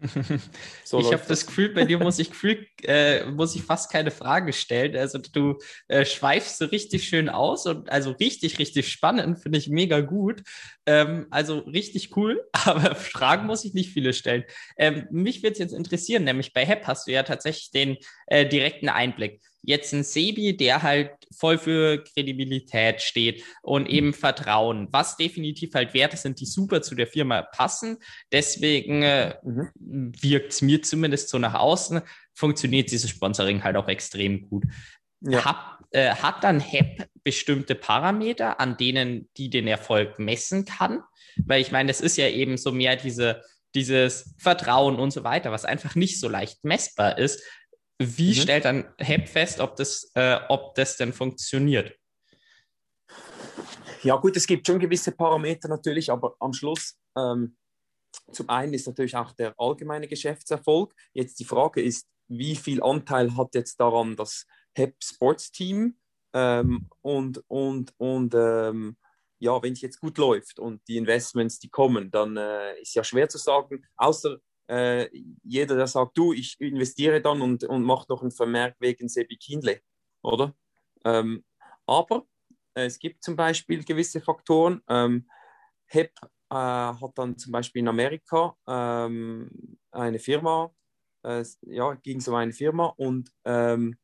[0.84, 4.10] So ich habe das Gefühl, bei dir muss ich, Gefühl, äh, muss ich fast keine
[4.10, 4.96] Frage stellen.
[4.96, 9.68] Also du äh, schweifst so richtig schön aus und also richtig, richtig spannend, finde ich
[9.68, 10.42] mega gut.
[10.86, 14.44] Ähm, also richtig cool, aber Fragen muss ich nicht viele stellen.
[14.76, 18.46] Ähm, mich würde es jetzt interessieren, nämlich bei HEP hast du ja tatsächlich den äh,
[18.46, 25.16] direkten Einblick jetzt ein Sebi, der halt voll für Kredibilität steht und eben Vertrauen, was
[25.16, 27.98] definitiv halt Werte sind, die super zu der Firma passen.
[28.32, 30.12] Deswegen äh, mhm.
[30.20, 32.00] wirkt es mir zumindest so nach außen,
[32.32, 34.64] funktioniert dieses Sponsoring halt auch extrem gut.
[35.20, 35.44] Ja.
[35.44, 41.00] Hab, äh, hat dann HEP bestimmte Parameter, an denen die den Erfolg messen kann?
[41.44, 43.42] Weil ich meine, das ist ja eben so mehr diese
[43.76, 47.42] dieses Vertrauen und so weiter, was einfach nicht so leicht messbar ist.
[47.98, 48.34] Wie mhm.
[48.34, 51.96] stellt dann HEP fest, ob das, äh, ob das denn funktioniert?
[54.02, 57.56] Ja gut, es gibt schon gewisse Parameter natürlich, aber am Schluss ähm,
[58.32, 60.94] zum einen ist natürlich auch der allgemeine Geschäftserfolg.
[61.12, 65.98] Jetzt die Frage ist, wie viel Anteil hat jetzt daran das HEP Sports Team
[66.34, 68.96] ähm, und, und, und ähm,
[69.38, 73.04] ja, wenn es jetzt gut läuft und die Investments, die kommen, dann äh, ist ja
[73.04, 75.08] schwer zu sagen, außer äh,
[75.42, 79.36] jeder, der sagt, du, ich investiere dann und, und mache noch einen Vermerk wegen Sebi
[79.36, 79.80] Kindle,
[80.22, 80.54] oder?
[81.04, 81.44] Ähm,
[81.86, 82.26] aber
[82.74, 84.82] äh, es gibt zum Beispiel gewisse Faktoren.
[84.88, 85.28] Ähm,
[85.86, 86.12] HEP
[86.50, 90.72] äh, hat dann zum Beispiel in Amerika ähm, eine Firma,
[91.22, 93.96] äh, ja, ging so eine Firma und ähm,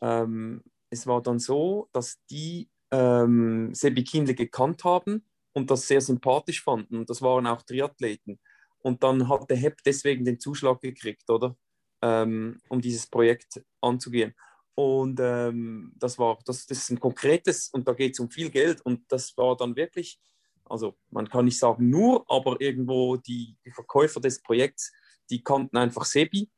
[0.00, 6.00] ähm, es war dann so, dass die ähm, Sebi Kindle gekannt haben und das sehr
[6.00, 7.06] sympathisch fanden.
[7.06, 8.38] Das waren auch Triathleten.
[8.82, 11.56] Und dann hat der HEP deswegen den Zuschlag gekriegt, oder?
[12.02, 14.34] Ähm, um dieses Projekt anzugehen.
[14.74, 18.50] Und ähm, das war, das, das ist ein konkretes und da geht es um viel
[18.50, 20.18] Geld und das war dann wirklich
[20.64, 24.92] Also man kann nicht sagen nur, aber irgendwo die, die Verkäufer des Projekts,
[25.30, 26.50] die kannten einfach Sebi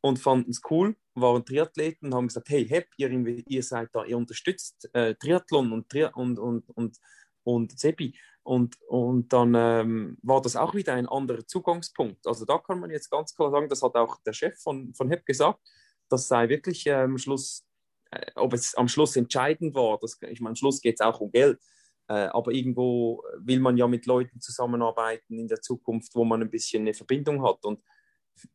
[0.00, 4.04] und fanden es cool, waren Triathleten und haben gesagt, hey, Hep, ihr, ihr seid da,
[4.04, 6.98] ihr unterstützt äh, Triathlon und, und, und, und,
[7.44, 8.18] und Sebi.
[8.42, 12.26] Und, und dann ähm, war das auch wieder ein anderer Zugangspunkt.
[12.26, 15.08] Also da kann man jetzt ganz klar sagen, das hat auch der Chef von, von
[15.08, 15.60] HEP gesagt,
[16.08, 17.66] das sei wirklich äh, am Schluss,
[18.10, 21.20] äh, ob es am Schluss entscheidend war, das, ich meine, am Schluss geht es auch
[21.20, 21.60] um Geld,
[22.08, 26.50] äh, aber irgendwo will man ja mit Leuten zusammenarbeiten in der Zukunft, wo man ein
[26.50, 27.64] bisschen eine Verbindung hat.
[27.64, 27.82] Und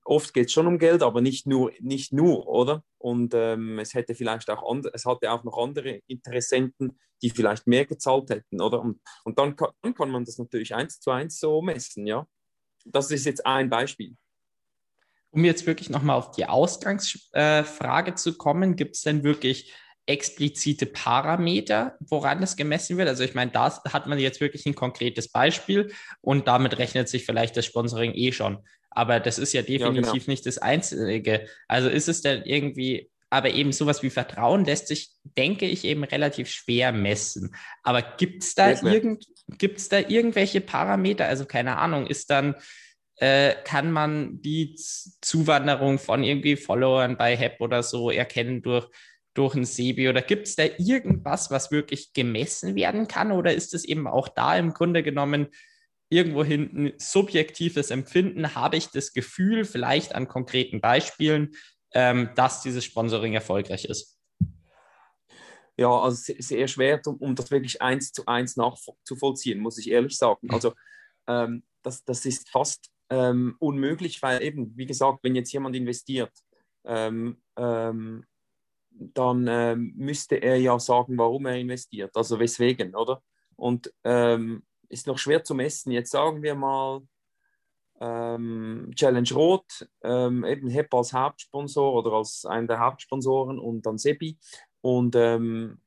[0.03, 2.83] oft geht es schon um Geld, aber nicht nur, nicht nur oder?
[2.97, 7.67] Und ähm, es hätte vielleicht auch andere, es hatte auch noch andere Interessenten, die vielleicht
[7.67, 8.81] mehr gezahlt hätten, oder?
[8.81, 12.27] Und, und dann, kann, dann kann man das natürlich eins zu eins so messen, ja.
[12.85, 14.15] Das ist jetzt ein Beispiel.
[15.31, 19.73] Um jetzt wirklich nochmal auf die Ausgangsfrage äh, zu kommen, gibt es denn wirklich
[20.05, 23.09] explizite Parameter, woran das gemessen wird?
[23.09, 27.25] Also ich meine, da hat man jetzt wirklich ein konkretes Beispiel und damit rechnet sich
[27.25, 28.59] vielleicht das Sponsoring eh schon.
[28.95, 30.23] Aber das ist ja definitiv ja, genau.
[30.27, 31.47] nicht das Einzige.
[31.67, 36.03] Also ist es denn irgendwie, aber eben sowas wie Vertrauen lässt sich, denke ich, eben
[36.03, 37.53] relativ schwer messen.
[37.83, 39.25] Aber gibt es da, irgend,
[39.89, 41.25] da irgendwelche Parameter?
[41.25, 42.55] Also keine Ahnung, ist dann,
[43.17, 44.75] äh, kann man die
[45.21, 48.87] Zuwanderung von irgendwie Followern bei HEP oder so erkennen durch
[49.35, 53.73] durch ein Sebi oder gibt es da irgendwas, was wirklich gemessen werden kann oder ist
[53.73, 55.47] es eben auch da im Grunde genommen
[56.09, 61.55] irgendwo hinten subjektives Empfinden, habe ich das Gefühl, vielleicht an konkreten Beispielen,
[61.93, 64.17] ähm, dass dieses Sponsoring erfolgreich ist?
[65.77, 70.17] Ja, also sehr schwer, um, um das wirklich eins zu eins nachzuvollziehen, muss ich ehrlich
[70.17, 70.49] sagen.
[70.51, 70.73] Also
[71.27, 76.31] ähm, das, das ist fast ähm, unmöglich, weil eben, wie gesagt, wenn jetzt jemand investiert,
[76.85, 78.25] ähm, ähm,
[78.89, 83.21] dann ähm, müsste er ja sagen, warum er investiert, also weswegen, oder?
[83.57, 85.91] Und ähm, ist noch schwer zu messen.
[85.91, 87.01] Jetzt sagen wir mal
[87.99, 93.97] ähm, Challenge Rot, ähm, eben HEP als Hauptsponsor oder als einer der Hauptsponsoren und dann
[93.97, 94.37] Sebi
[94.81, 95.79] und, ähm,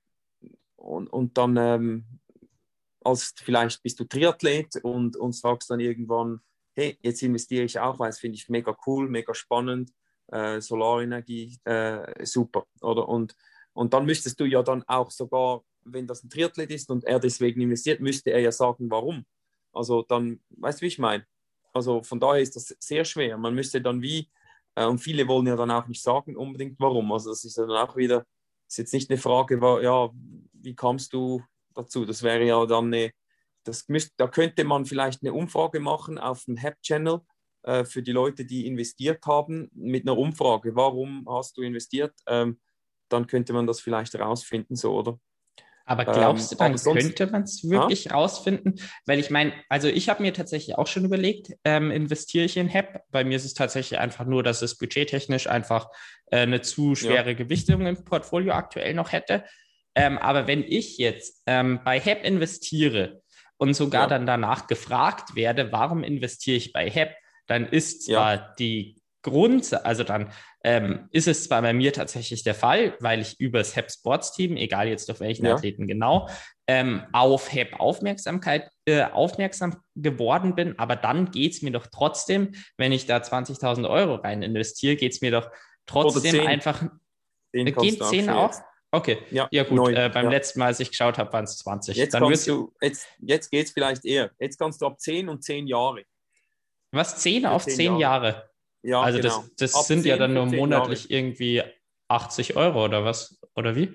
[0.77, 2.05] und, und dann ähm,
[3.05, 6.41] als vielleicht bist du Triathlet und, und sagst dann irgendwann,
[6.75, 9.93] hey, jetzt investiere ich auch, weil es finde ich mega cool, mega spannend,
[10.29, 13.09] äh, Solarenergie, äh, super, oder?
[13.09, 13.37] Und,
[13.73, 17.19] und dann müsstest du ja dann auch sogar wenn das ein Triathlet ist und er
[17.19, 19.25] deswegen investiert, müsste er ja sagen, warum.
[19.73, 21.27] Also dann, weißt du, wie ich meine?
[21.73, 23.37] Also von daher ist das sehr schwer.
[23.38, 24.31] Man müsste dann wie,
[24.75, 27.12] äh, und viele wollen ja dann auch nicht sagen unbedingt warum.
[27.12, 28.27] Also das ist dann auch wieder,
[28.67, 30.11] ist jetzt nicht eine Frage, war, ja,
[30.53, 31.43] wie kamst du
[31.75, 32.05] dazu?
[32.05, 33.12] Das wäre ja dann eine,
[33.64, 37.21] das müsste, da könnte man vielleicht eine Umfrage machen auf dem HAP-Channel
[37.62, 42.14] äh, für die Leute, die investiert haben, mit einer Umfrage, warum hast du investiert?
[42.27, 42.61] Ähm,
[43.09, 45.19] dann könnte man das vielleicht herausfinden, so, oder?
[45.88, 48.12] Aber glaubst ähm, du, dann könnte man es wirklich ja?
[48.12, 48.79] rausfinden?
[49.07, 52.68] Weil ich meine, also ich habe mir tatsächlich auch schon überlegt, ähm, investiere ich in
[52.68, 53.01] HEP?
[53.11, 55.88] Bei mir ist es tatsächlich einfach nur, dass es budgettechnisch einfach
[56.27, 57.33] äh, eine zu schwere ja.
[57.33, 59.44] Gewichtung im Portfolio aktuell noch hätte.
[59.94, 63.22] Ähm, aber wenn ich jetzt ähm, bei HEP investiere
[63.57, 64.09] und sogar ja.
[64.09, 67.14] dann danach gefragt werde, warum investiere ich bei HEP,
[67.46, 68.98] dann ist zwar die
[69.29, 70.33] Grund, also dann
[70.64, 74.33] ähm, ist es zwar bei mir tatsächlich der Fall, weil ich über das HEP Sports
[74.33, 75.55] Team, egal jetzt auf welchen ja.
[75.55, 76.29] Athleten genau,
[76.67, 82.53] ähm, auf HEP Aufmerksamkeit äh, aufmerksam geworden bin, aber dann geht es mir doch trotzdem,
[82.77, 85.51] wenn ich da 20.000 Euro rein investiere, geht es mir doch
[85.87, 86.85] trotzdem einfach.
[87.53, 88.53] 10 äh, geht 10 auch?
[88.91, 89.91] Okay, ja, ja gut.
[89.91, 90.31] äh, beim ja.
[90.31, 91.97] letzten Mal, als ich geschaut habe, waren es 20.
[91.97, 94.31] Jetzt, Dann du, jetzt, jetzt geht es vielleicht eher.
[94.38, 96.05] Jetzt kannst du ab 10 und 10 Jahre.
[96.93, 97.19] Was?
[97.19, 98.01] 10 auf 10 Jahre?
[98.01, 98.51] Jahre?
[98.83, 99.45] Ja, also genau.
[99.57, 101.62] das, das sind ja dann nur monatlich irgendwie
[102.09, 103.41] 80 Euro oder was?
[103.55, 103.95] Oder wie?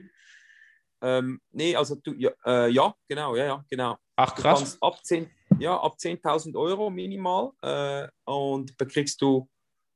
[1.02, 3.98] Ähm, nee, also du, ja, äh, ja, genau, ja, ja, genau.
[4.16, 4.78] Ach krass.
[4.82, 9.50] ab 10, ja, ab 10.000 Euro minimal äh, und bekriegst du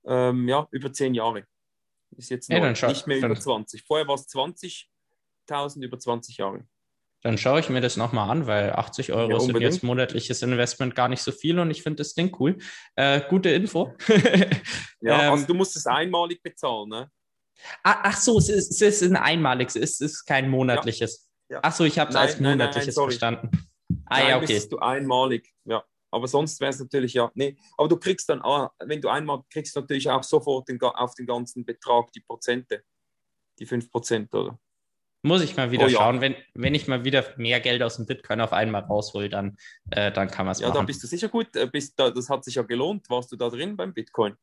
[0.06, 1.46] ähm, ja, über 10 Jahre.
[2.16, 3.84] Ist jetzt nee, nicht mehr über 20.
[3.84, 6.66] Vorher war es 20.000 über 20 Jahre.
[7.24, 10.96] Dann schaue ich mir das nochmal an, weil 80 Euro ja, sind jetzt monatliches Investment
[10.96, 12.58] gar nicht so viel und ich finde das Ding cool.
[12.96, 13.96] Äh, gute Info.
[15.02, 17.12] ja, ähm, also du musst es einmalig bezahlen, ne?
[17.84, 21.28] Ach, ach so, es ist, es ist ein einmaliges, es ist kein monatliches.
[21.50, 21.56] Ja.
[21.56, 21.60] Ja.
[21.64, 23.70] Ach so, ich habe es als monatliches nein, nein, verstanden.
[24.06, 24.68] Ah nein, ja, okay.
[24.70, 25.84] du einmalig, ja.
[26.12, 27.58] Aber sonst wäre es natürlich ja, nee.
[27.78, 31.26] Aber du kriegst dann, ah, wenn du einmal kriegst, natürlich auch sofort den, auf den
[31.26, 32.84] ganzen Betrag die Prozente,
[33.60, 34.60] die 5%, oder?
[35.28, 36.16] Muss ich mal wieder oh, schauen.
[36.16, 36.22] Ja.
[36.22, 39.58] Wenn, wenn ich mal wieder mehr Geld aus dem Bitcoin auf einmal raushole, dann,
[39.92, 40.76] äh, dann kann man es ja, machen.
[40.76, 41.56] Ja, da bist du sicher gut.
[41.56, 43.10] Äh, bist da, das hat sich ja gelohnt.
[43.10, 44.36] Warst du da drin beim Bitcoin?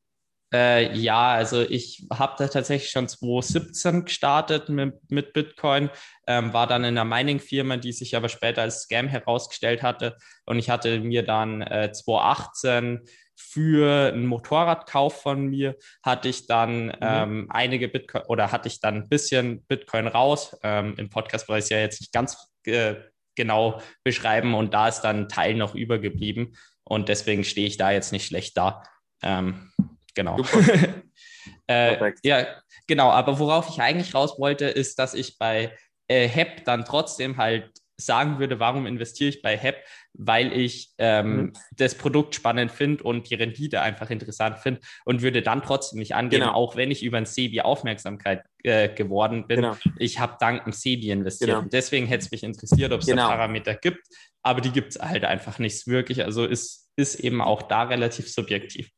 [0.54, 5.90] Äh, ja, also ich habe da tatsächlich schon 2017 gestartet mit, mit Bitcoin,
[6.28, 10.16] ähm, war dann in einer Mining-Firma, die sich aber später als Scam herausgestellt hatte.
[10.46, 13.00] Und ich hatte mir dann äh, 2018
[13.34, 16.92] für einen Motorradkauf von mir hatte ich dann mhm.
[17.00, 20.56] ähm, einige Bitcoin oder hatte ich dann ein bisschen Bitcoin raus.
[20.62, 22.94] Ähm, Im Podcast bereich ja jetzt nicht ganz äh,
[23.34, 27.90] genau beschreiben und da ist dann ein Teil noch übergeblieben und deswegen stehe ich da
[27.90, 28.84] jetzt nicht schlecht da.
[29.20, 29.72] Ähm,
[30.14, 30.38] genau.
[31.66, 32.46] äh, ja,
[32.86, 33.10] genau.
[33.10, 35.72] Aber worauf ich eigentlich raus wollte, ist, dass ich bei
[36.08, 39.76] äh, HEP dann trotzdem halt sagen würde, warum investiere ich bei HEP?
[40.14, 41.52] Weil ich ähm, mhm.
[41.76, 46.14] das Produkt spannend finde und die Rendite einfach interessant finde und würde dann trotzdem nicht
[46.14, 46.54] angeben, genau.
[46.54, 49.62] auch wenn ich über ein Sebi Aufmerksamkeit äh, geworden bin.
[49.62, 49.76] Genau.
[49.98, 51.50] Ich habe dank dem Sebi investiert.
[51.50, 51.62] Genau.
[51.70, 53.28] Deswegen hätte es mich interessiert, ob es da genau.
[53.28, 54.06] Parameter gibt,
[54.42, 56.24] aber die gibt es halt einfach nicht wirklich.
[56.24, 58.90] Also ist, ist eben auch da relativ subjektiv.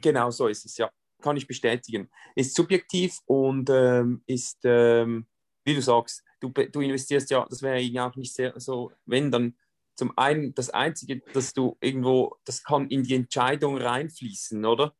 [0.00, 0.90] Genau so ist es, ja.
[1.22, 2.10] Kann ich bestätigen.
[2.34, 5.26] Ist subjektiv und ähm, ist, ähm,
[5.64, 9.30] wie du sagst, du, du investierst ja, das wäre ja auch nicht sehr so, wenn
[9.30, 9.56] dann
[9.96, 14.94] zum einen das Einzige, dass du irgendwo, das kann in die Entscheidung reinfließen, oder?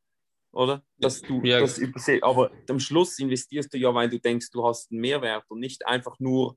[0.53, 0.85] Oder?
[0.99, 1.61] Dass du ja.
[1.61, 2.23] das übersehst.
[2.23, 5.85] Aber am Schluss investierst du ja, weil du denkst, du hast einen Mehrwert und nicht
[5.85, 6.57] einfach nur,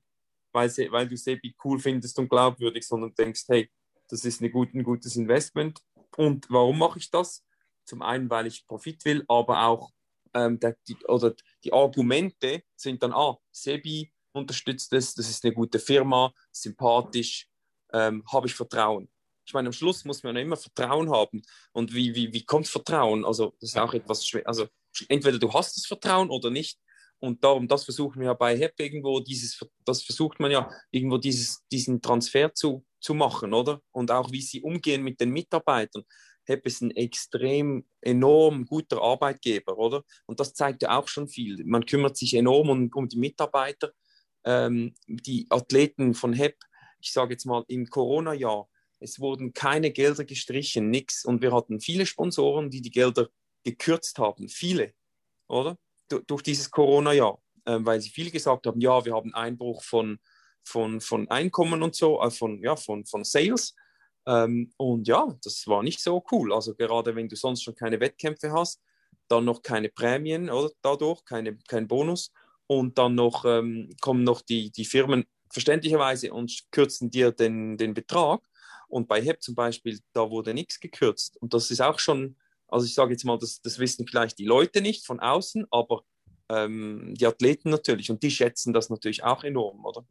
[0.52, 3.70] weil, weil du Sebi cool findest und glaubwürdig, sondern denkst, hey,
[4.08, 5.80] das ist eine gut, ein gutes Investment.
[6.16, 7.44] Und warum mache ich das?
[7.88, 9.90] Zum einen, weil ich Profit will, aber auch
[10.34, 15.54] ähm, der, die, oder die Argumente sind dann, ah, Sebi unterstützt es, das ist eine
[15.54, 17.48] gute Firma, sympathisch,
[17.92, 19.08] ähm, habe ich Vertrauen.
[19.46, 21.40] Ich meine, am Schluss muss man ja immer Vertrauen haben.
[21.72, 23.24] Und wie, wie, wie kommt Vertrauen?
[23.24, 24.46] Also, das ist auch etwas schwer.
[24.46, 24.66] Also,
[25.08, 26.78] entweder du hast das Vertrauen oder nicht.
[27.18, 31.16] Und darum, das versuchen wir ja bei HEP irgendwo, dieses, das versucht man ja irgendwo
[31.16, 33.80] dieses, diesen Transfer zu, zu machen, oder?
[33.90, 36.04] Und auch wie sie umgehen mit den Mitarbeitern.
[36.48, 40.02] HEP ist ein extrem enorm guter Arbeitgeber, oder?
[40.26, 41.64] Und das zeigt ja auch schon viel.
[41.64, 43.92] Man kümmert sich enorm um, um die Mitarbeiter.
[44.44, 46.56] Ähm, die Athleten von HEP,
[47.00, 48.68] ich sage jetzt mal im Corona-Jahr,
[49.00, 51.24] es wurden keine Gelder gestrichen, nichts.
[51.24, 53.28] Und wir hatten viele Sponsoren, die die Gelder
[53.64, 54.48] gekürzt haben.
[54.48, 54.94] Viele,
[55.48, 55.78] oder?
[56.08, 60.18] Du, durch dieses Corona-Jahr, äh, weil sie viel gesagt haben, ja, wir haben Einbruch von,
[60.64, 63.74] von, von Einkommen und so, äh, von, ja, von, von Sales.
[64.26, 66.52] Ähm, und ja, das war nicht so cool.
[66.52, 68.80] Also gerade wenn du sonst schon keine Wettkämpfe hast,
[69.28, 72.32] dann noch keine Prämien oder dadurch, keine, kein Bonus
[72.66, 77.94] und dann noch ähm, kommen noch die, die Firmen verständlicherweise und kürzen dir den, den
[77.94, 78.42] Betrag.
[78.88, 81.36] Und bei HEP zum Beispiel, da wurde nichts gekürzt.
[81.38, 82.36] Und das ist auch schon,
[82.68, 86.04] also ich sage jetzt mal, das, das wissen vielleicht die Leute nicht von außen, aber
[86.48, 88.10] ähm, die Athleten natürlich.
[88.10, 90.06] Und die schätzen das natürlich auch enorm, oder?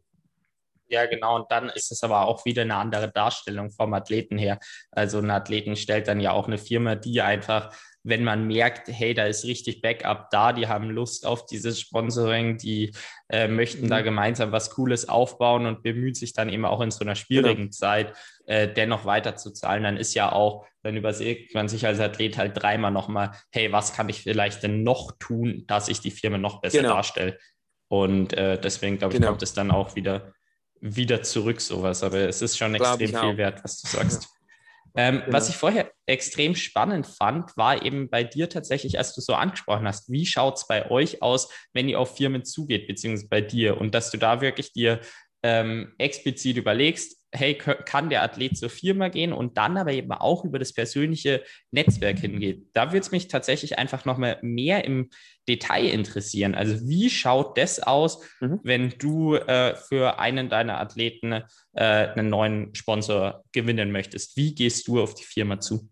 [0.90, 1.36] Ja, genau.
[1.36, 4.60] Und dann ist es aber auch wieder eine andere Darstellung vom Athleten her.
[4.92, 7.74] Also ein Athleten stellt dann ja auch eine Firma, die einfach,
[8.04, 12.58] wenn man merkt, hey, da ist richtig Backup da, die haben Lust auf dieses Sponsoring,
[12.58, 12.94] die
[13.30, 13.90] äh, möchten mhm.
[13.90, 17.64] da gemeinsam was Cooles aufbauen und bemüht sich dann eben auch in so einer schwierigen
[17.64, 17.72] genau.
[17.72, 18.14] Zeit
[18.46, 22.92] äh, dennoch weiterzuzahlen, dann ist ja auch, dann überlegt man sich als Athlet halt dreimal
[22.92, 26.82] nochmal, hey, was kann ich vielleicht denn noch tun, dass ich die Firma noch besser
[26.82, 26.94] genau.
[26.94, 27.38] darstelle?
[27.90, 29.32] Und äh, deswegen, glaube ich, genau.
[29.32, 30.34] kommt es dann auch wieder
[30.82, 32.04] wieder zurück, sowas.
[32.04, 34.30] Aber es ist schon Glaub extrem viel wert, was du sagst.
[34.96, 35.34] Ähm, genau.
[35.34, 39.88] Was ich vorher extrem spannend fand, war eben bei dir tatsächlich, als du so angesprochen
[39.88, 43.80] hast, wie schaut es bei euch aus, wenn ihr auf Firmen zugeht, beziehungsweise bei dir
[43.80, 45.00] und dass du da wirklich dir
[45.44, 50.46] ähm, explizit überlegst, hey, kann der Athlet zur Firma gehen und dann aber eben auch
[50.46, 52.68] über das persönliche Netzwerk hingeht.
[52.74, 55.10] Da würde es mich tatsächlich einfach nochmal mehr im
[55.48, 56.56] Detail interessieren.
[56.56, 58.60] Also wie schaut das aus, mhm.
[58.64, 64.38] wenn du äh, für einen deiner Athleten äh, einen neuen Sponsor gewinnen möchtest?
[64.38, 65.90] Wie gehst du auf die Firma zu?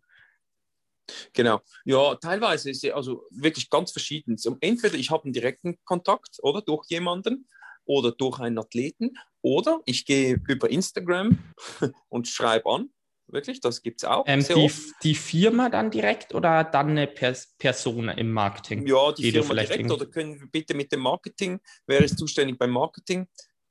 [1.33, 1.61] Genau.
[1.83, 4.37] Ja, teilweise ist es also wirklich ganz verschieden.
[4.61, 7.47] Entweder ich habe einen direkten Kontakt oder durch jemanden
[7.85, 11.37] oder durch einen Athleten oder ich gehe über Instagram
[12.09, 12.89] und schreibe an.
[13.27, 14.23] Wirklich, das gibt es auch.
[14.27, 14.71] Ähm, die,
[15.01, 18.85] die, Firma dann direkt oder dann eine Pers Person im Marketing?
[18.85, 22.59] Ja, die, die Firma direkt oder können wir bitte mit dem Marketing, wer ist zuständig
[22.59, 23.27] beim Marketing?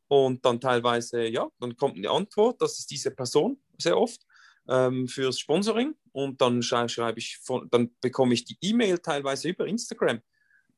[0.09, 4.21] Und dann teilweise, ja, dann kommt eine Antwort, das ist diese Person sehr oft
[4.69, 9.67] ähm, fürs Sponsoring und dann schreibe ich, von, dann bekomme ich die E-Mail teilweise über
[9.67, 10.21] Instagram.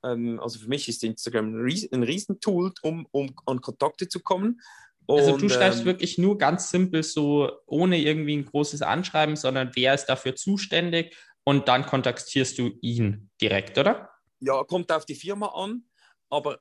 [0.07, 4.61] Ähm, also für mich ist Instagram ein Riesentool, um, um an Kontakte zu kommen.
[5.07, 9.37] Und, also du schreibst ähm, wirklich nur ganz simpel so, ohne irgendwie ein großes Anschreiben,
[9.37, 14.11] sondern wer ist dafür zuständig und dann kontaktierst du ihn direkt, oder?
[14.41, 15.85] Ja, kommt auf die Firma an,
[16.29, 16.59] aber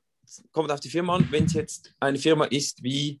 [0.52, 3.20] kommt auf die Firma an, wenn es jetzt eine Firma ist wie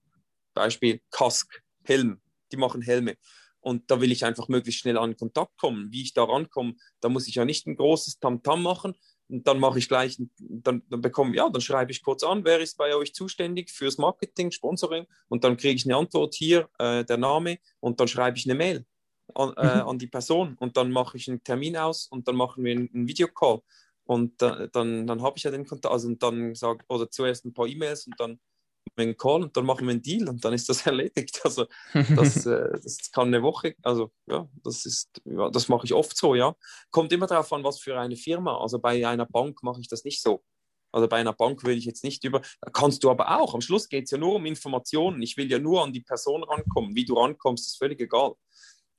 [0.54, 2.20] Beispiel Kask, Helm,
[2.52, 3.16] die machen Helme.
[3.60, 5.90] Und da will ich einfach möglichst schnell an Kontakt kommen.
[5.90, 8.94] Wie ich da rankomme, da muss ich ja nicht ein großes Tamtam -Tam machen.
[9.28, 12.60] Und dann mache ich gleich, dann, dann bekomme, ja, dann schreibe ich kurz an, wer
[12.60, 15.06] ist bei euch zuständig fürs Marketing, Sponsoring.
[15.28, 18.54] Und dann kriege ich eine Antwort hier, äh, der Name, und dann schreibe ich eine
[18.54, 18.86] Mail
[19.34, 19.88] an, äh, mhm.
[19.88, 20.56] an die Person.
[20.60, 23.60] Und dann mache ich einen Termin aus und dann machen wir einen, einen Videocall.
[24.04, 27.44] Und äh, dann, dann habe ich ja den Kontakt, also und dann sage, oder zuerst
[27.44, 28.38] ein paar E-Mails und dann
[28.96, 31.40] einen Call und dann machen wir einen Deal und dann ist das erledigt.
[31.44, 35.92] Also das, äh, das kann eine Woche, also ja, das ist, ja, das mache ich
[35.92, 36.54] oft so, ja.
[36.90, 38.58] Kommt immer darauf an, was für eine Firma.
[38.60, 40.42] Also bei einer Bank mache ich das nicht so.
[40.92, 43.54] Also bei einer Bank will ich jetzt nicht über, da kannst du aber auch.
[43.54, 45.20] Am Schluss geht es ja nur um Informationen.
[45.20, 46.94] Ich will ja nur an die Person rankommen.
[46.94, 48.32] Wie du rankommst, ist völlig egal.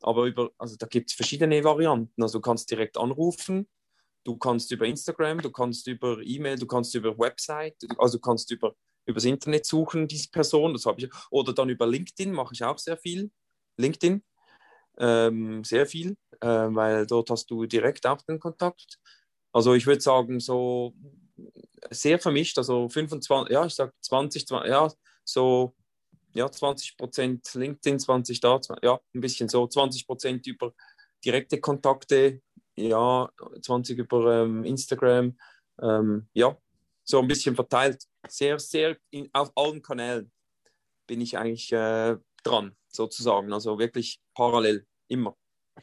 [0.02, 2.22] Aber über, also da gibt es verschiedene Varianten.
[2.22, 3.68] Also du kannst direkt anrufen,
[4.24, 8.52] du kannst über Instagram, du kannst über E-Mail, du kannst über Website, also du kannst
[8.52, 8.76] über
[9.08, 10.74] übers Internet suchen, diese Person.
[10.74, 11.10] Das habe ich.
[11.32, 13.32] Oder dann über LinkedIn mache ich auch sehr viel.
[13.78, 14.24] LinkedIn,
[15.00, 19.00] ähm, sehr viel, äh, weil dort hast du direkt auch den Kontakt.
[19.52, 20.94] Also ich würde sagen, so
[21.92, 24.92] sehr vermischt, also 25, ja, ich sage 20, 20, ja,
[25.24, 25.76] so
[26.34, 30.74] ja, 20 Prozent LinkedIn, 20 da, 20, ja, ein bisschen so, 20 Prozent über
[31.26, 32.42] direkte Kontakte,
[32.76, 33.30] ja,
[33.62, 35.38] 20 über ähm, Instagram,
[35.82, 36.58] ähm, ja,
[37.04, 38.04] so ein bisschen verteilt.
[38.32, 40.32] Sehr, sehr in, auf allen Kanälen
[41.08, 43.52] bin ich eigentlich äh, dran, sozusagen.
[43.54, 45.36] Also wirklich parallel, immer.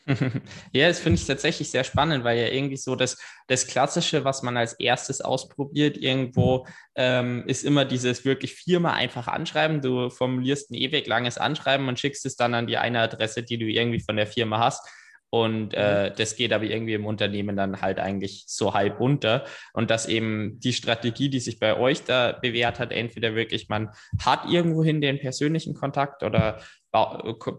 [0.73, 3.17] ja, das finde ich tatsächlich sehr spannend, weil ja irgendwie so das,
[3.47, 6.67] das Klassische, was man als erstes ausprobiert, irgendwo
[6.97, 9.81] ähm, ist immer dieses wirklich viermal einfach anschreiben.
[9.81, 13.59] Du formulierst ein ewig langes Anschreiben und schickst es dann an die eine Adresse, die
[13.59, 14.87] du irgendwie von der Firma hast.
[15.35, 15.79] Und mhm.
[15.79, 19.45] äh, das geht aber irgendwie im Unternehmen dann halt eigentlich so halb unter.
[19.73, 23.91] Und dass eben die Strategie, die sich bei euch da bewährt hat, entweder wirklich man
[24.25, 26.61] hat irgendwohin den persönlichen Kontakt oder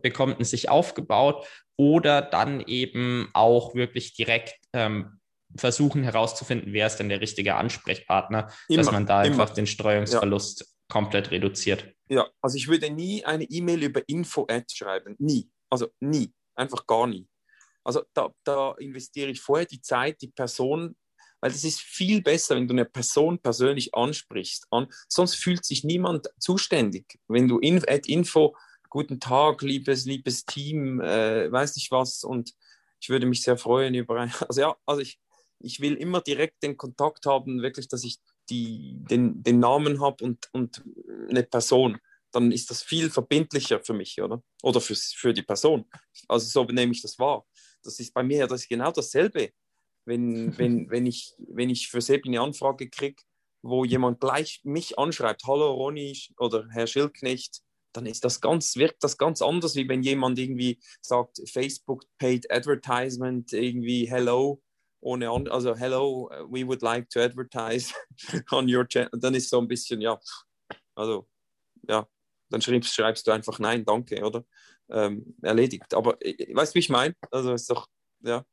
[0.01, 1.45] bekommt ihn sich aufgebaut
[1.76, 5.19] oder dann eben auch wirklich direkt ähm,
[5.57, 9.55] versuchen herauszufinden, wer ist denn der richtige Ansprechpartner, immer, dass man da einfach immer.
[9.55, 10.65] den Streuungsverlust ja.
[10.88, 11.93] komplett reduziert.
[12.07, 15.17] Ja, also ich würde nie eine E-Mail über Info-Ad schreiben.
[15.19, 15.49] Nie.
[15.69, 16.32] Also nie.
[16.55, 17.28] Einfach gar nie.
[17.86, 20.97] Also da, da investiere ich vorher die Zeit, die Person,
[21.39, 24.65] weil es ist viel besser, wenn du eine Person persönlich ansprichst.
[24.71, 27.19] An, sonst fühlt sich niemand zuständig.
[27.27, 28.55] Wenn du in, at Info,
[28.89, 32.53] guten Tag, liebes, liebes Team, äh, weiß nicht was, und
[32.99, 35.19] ich würde mich sehr freuen über ein, also ja, also ich,
[35.59, 38.17] ich will immer direkt den Kontakt haben, wirklich, dass ich
[38.49, 40.83] die, den, den Namen habe und, und
[41.29, 41.99] eine Person
[42.31, 44.43] dann ist das viel verbindlicher für mich, oder?
[44.61, 45.86] Oder für, für die Person.
[46.27, 47.45] Also so nehme ich das wahr
[47.86, 49.51] das ist bei mir das ist genau dasselbe.
[50.05, 53.21] Wenn, wenn, wenn, ich, wenn ich für Sebi eine Anfrage kriege,
[53.61, 57.61] wo jemand gleich mich anschreibt, hallo Ronny oder Herr Schildknecht,
[57.93, 62.51] dann ist das ganz, wirkt das ganz anders, wie wenn jemand irgendwie sagt, Facebook paid
[62.51, 64.61] advertisement, irgendwie hello,
[64.99, 67.93] ohne an, also hello, we would like to advertise
[68.51, 69.09] on your channel.
[69.13, 70.19] Dann ist so ein bisschen, ja,
[70.93, 71.27] also,
[71.88, 72.07] ja,
[72.49, 74.45] dann schreibst, schreibst du einfach nein, danke, oder?
[74.89, 75.93] Ähm, erledigt.
[75.93, 77.15] Aber äh, weißt du, wie ich meine?
[77.31, 77.88] Also ist doch,
[78.21, 78.43] ja.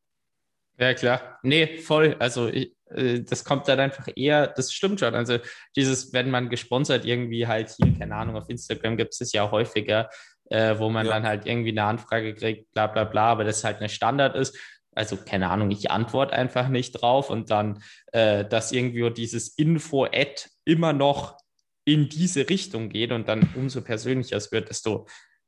[0.78, 1.38] Ja, klar.
[1.42, 2.16] Nee, voll.
[2.18, 5.14] Also ich, äh, das kommt dann einfach eher, das stimmt schon.
[5.14, 5.38] Also
[5.76, 10.08] dieses, wenn man gesponsert irgendwie halt hier, keine Ahnung, auf Instagram gibt es ja häufiger,
[10.50, 11.12] äh, wo man ja.
[11.12, 14.58] dann halt irgendwie eine Anfrage kriegt, bla bla bla, aber das halt eine Standard ist.
[14.94, 20.48] Also keine Ahnung, ich antworte einfach nicht drauf und dann, äh, dass irgendwie dieses Info-Ad
[20.64, 21.38] immer noch
[21.84, 25.06] in diese Richtung geht und dann umso persönlicher es wird, desto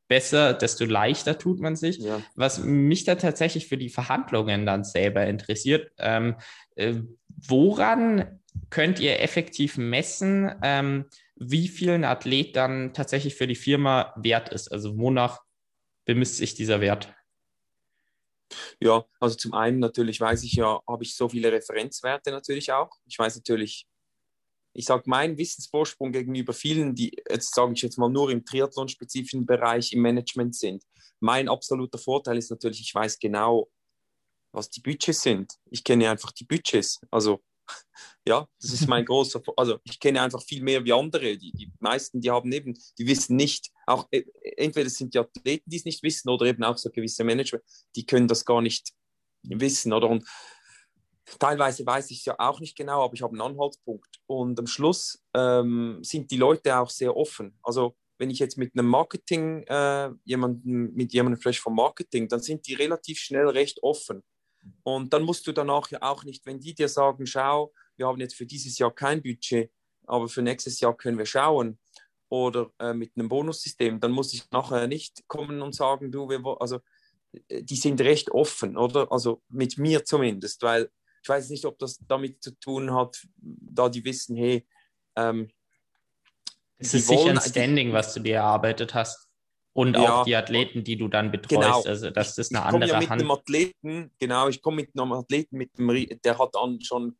[0.08, 1.98] besser, desto leichter tut man sich.
[1.98, 2.20] Ja.
[2.34, 6.36] Was mich da tatsächlich für die Verhandlungen dann selber interessiert, ähm,
[6.76, 6.94] äh,
[7.28, 8.40] woran
[8.70, 14.50] könnt ihr effektiv messen, ähm, wie viel ein Athlet dann tatsächlich für die Firma wert
[14.50, 14.70] ist?
[14.70, 15.40] Also wonach
[16.04, 17.12] bemisst sich dieser Wert?
[18.80, 22.90] Ja, also zum einen natürlich weiß ich ja, habe ich so viele Referenzwerte natürlich auch.
[23.06, 23.86] Ich weiß natürlich,
[24.74, 29.46] ich sage, mein Wissensvorsprung gegenüber vielen, die jetzt sage ich jetzt mal nur im Triathlon-spezifischen
[29.46, 30.84] Bereich im Management sind.
[31.20, 33.70] Mein absoluter Vorteil ist natürlich, ich weiß genau,
[34.52, 35.54] was die Budgets sind.
[35.70, 37.00] Ich kenne einfach die Budgets.
[37.10, 37.40] Also
[38.26, 41.38] ja, das ist mein großer, also ich kenne einfach viel mehr wie andere.
[41.38, 44.24] Die, die meisten, die haben eben, die wissen nicht, auch äh,
[44.56, 47.60] entweder sind die Athleten, die es nicht wissen, oder eben auch so gewisse Manager,
[47.94, 48.92] die können das gar nicht
[49.42, 50.08] wissen, oder?
[50.08, 50.26] Und
[51.38, 54.20] Teilweise weiß ich es ja auch nicht genau, aber ich habe einen Anhaltspunkt.
[54.26, 57.58] Und am Schluss ähm, sind die Leute auch sehr offen.
[57.62, 62.40] Also wenn ich jetzt mit einem Marketing, äh, jemanden, mit jemandem vielleicht vom Marketing, dann
[62.40, 64.22] sind die relativ schnell recht offen.
[64.82, 68.20] Und dann musst du danach ja auch nicht, wenn die dir sagen, schau, wir haben
[68.20, 69.70] jetzt für dieses Jahr kein Budget,
[70.06, 71.78] aber für nächstes Jahr können wir schauen
[72.28, 76.42] oder äh, mit einem Bonussystem, dann muss ich nachher nicht kommen und sagen, du, wir,
[76.60, 76.80] also
[77.48, 79.10] äh, die sind recht offen, oder?
[79.12, 80.90] Also mit mir zumindest, weil
[81.24, 84.66] ich weiß nicht, ob das damit zu tun hat, da die wissen, hey,
[85.16, 85.48] ähm,
[86.76, 89.26] es ist sicher ein Standing, was du dir erarbeitet hast.
[89.72, 91.62] Und ja, auch die Athleten, die du dann betreust.
[91.62, 91.82] Genau.
[91.82, 93.22] Also das ist eine ich andere ja mit Hand.
[93.22, 95.88] Einem Athleten, genau, ich komme mit einem Athleten, mit dem,
[96.22, 97.16] der hat dann schon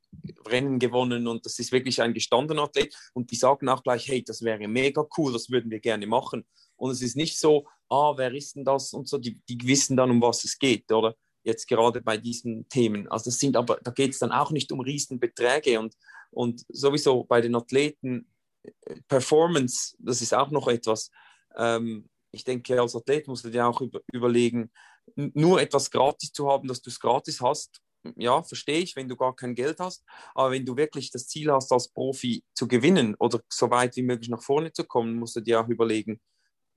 [0.47, 2.95] Rennen gewonnen und das ist wirklich ein gestandener Athlet.
[3.15, 6.45] Und die sagen auch gleich, hey, das wäre mega cool, das würden wir gerne machen.
[6.77, 9.97] Und es ist nicht so, ah, wer ist denn das und so, die, die wissen
[9.97, 11.17] dann, um was es geht, oder?
[11.45, 13.07] Jetzt gerade bei diesen Themen.
[13.09, 15.95] Also das sind aber, da geht es dann auch nicht um Riesenbeträge und,
[16.31, 18.27] und sowieso bei den Athleten
[18.63, 21.11] äh, Performance, das ist auch noch etwas.
[21.57, 24.71] Ähm, ich denke, als Athlet musst du dir auch über, überlegen,
[25.15, 27.81] nur etwas gratis zu haben, dass du es gratis hast.
[28.17, 30.05] Ja, verstehe ich, wenn du gar kein Geld hast.
[30.35, 34.03] Aber wenn du wirklich das Ziel hast, als Profi zu gewinnen oder so weit wie
[34.03, 36.21] möglich nach vorne zu kommen, musst du dir auch überlegen,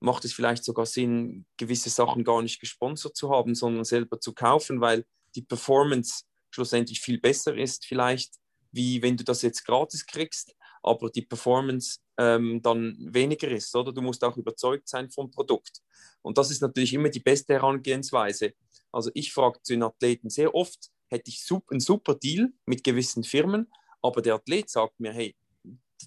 [0.00, 4.32] macht es vielleicht sogar Sinn, gewisse Sachen gar nicht gesponsert zu haben, sondern selber zu
[4.32, 8.34] kaufen, weil die Performance schlussendlich viel besser ist, vielleicht,
[8.72, 13.92] wie wenn du das jetzt gratis kriegst aber die Performance ähm, dann weniger ist, oder?
[13.92, 15.80] Du musst auch überzeugt sein vom Produkt.
[16.22, 18.54] Und das ist natürlich immer die beste Herangehensweise.
[18.92, 23.24] Also ich frage zu den Athleten sehr oft, hätte ich einen super Deal mit gewissen
[23.24, 23.70] Firmen,
[24.02, 25.34] aber der Athlet sagt mir, hey,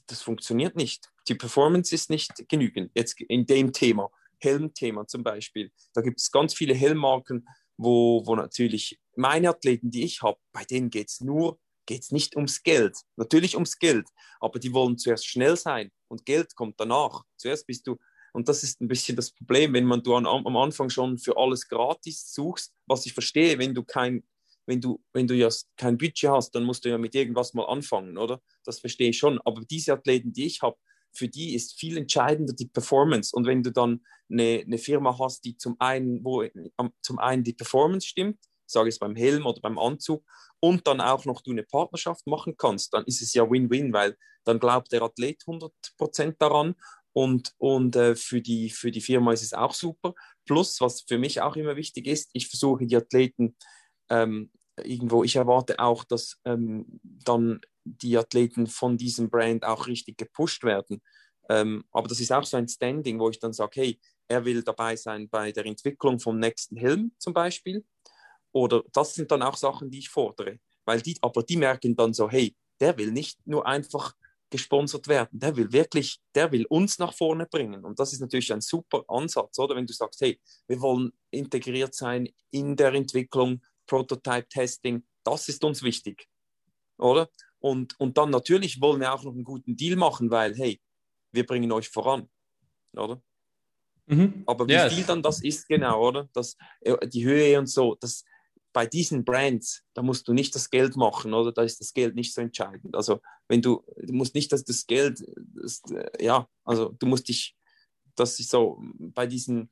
[0.07, 1.10] das funktioniert nicht.
[1.27, 2.91] Die Performance ist nicht genügend.
[2.95, 4.09] Jetzt in dem Thema,
[4.39, 5.71] Helmthema zum Beispiel.
[5.93, 7.47] Da gibt es ganz viele Helmmarken,
[7.77, 12.11] wo, wo natürlich meine Athleten, die ich habe, bei denen geht es nur geht es
[12.11, 12.97] nicht ums Geld.
[13.17, 14.07] Natürlich ums Geld,
[14.39, 17.23] aber die wollen zuerst schnell sein und Geld kommt danach.
[17.35, 17.97] Zuerst bist du,
[18.33, 21.37] und das ist ein bisschen das Problem, wenn man du an, am Anfang schon für
[21.37, 24.23] alles gratis suchst, was ich verstehe, wenn du kein,
[24.65, 27.65] wenn du, wenn du ja kein Budget hast, dann musst du ja mit irgendwas mal
[27.65, 28.41] anfangen, oder?
[28.63, 29.41] Das verstehe ich schon.
[29.41, 30.77] Aber diese Athleten, die ich habe,
[31.13, 33.35] für die ist viel entscheidender die Performance.
[33.35, 36.43] Und wenn du dann eine, eine Firma hast, die zum einen, wo
[37.01, 40.23] zum einen die Performance stimmt, sage ich es beim Helm oder beim Anzug,
[40.59, 44.15] und dann auch noch du eine Partnerschaft machen kannst, dann ist es ja Win-Win, weil
[44.45, 46.75] dann glaubt der Athlet 100% daran
[47.13, 50.13] und, und äh, für, die, für die Firma ist es auch super.
[50.45, 53.57] Plus, was für mich auch immer wichtig ist, ich versuche die Athleten
[54.09, 60.17] ähm, irgendwo, ich erwarte auch, dass ähm, dann die Athleten von diesem Brand auch richtig
[60.17, 61.01] gepusht werden.
[61.49, 64.63] Ähm, aber das ist auch so ein Standing, wo ich dann sage, hey, er will
[64.63, 67.83] dabei sein bei der Entwicklung vom nächsten Helm zum Beispiel.
[68.53, 70.59] Oder das sind dann auch Sachen, die ich fordere.
[70.85, 74.15] Weil die, aber die merken dann so, hey, der will nicht nur einfach
[74.49, 77.85] gesponsert werden, der will wirklich, der will uns nach vorne bringen.
[77.85, 79.75] Und das ist natürlich ein super Ansatz, oder?
[79.75, 83.61] Wenn du sagst, hey, wir wollen integriert sein in der Entwicklung,
[83.91, 86.29] Prototype-Testing, das ist uns wichtig,
[86.97, 87.29] oder?
[87.59, 90.81] Und, und dann natürlich wollen wir auch noch einen guten Deal machen, weil, hey,
[91.33, 92.29] wir bringen euch voran,
[92.93, 93.21] oder?
[94.05, 94.43] Mhm.
[94.47, 94.93] Aber wie yes.
[94.93, 96.29] viel dann das ist, genau, oder?
[96.31, 98.23] Das, äh, die Höhe und so, das,
[98.71, 101.51] bei diesen Brands, da musst du nicht das Geld machen, oder?
[101.51, 102.95] Da ist das Geld nicht so entscheidend.
[102.95, 103.19] Also,
[103.49, 105.21] wenn du, du musst nicht, dass das Geld,
[105.53, 107.57] das, äh, ja, also du musst dich,
[108.15, 109.69] das ist so, bei diesen,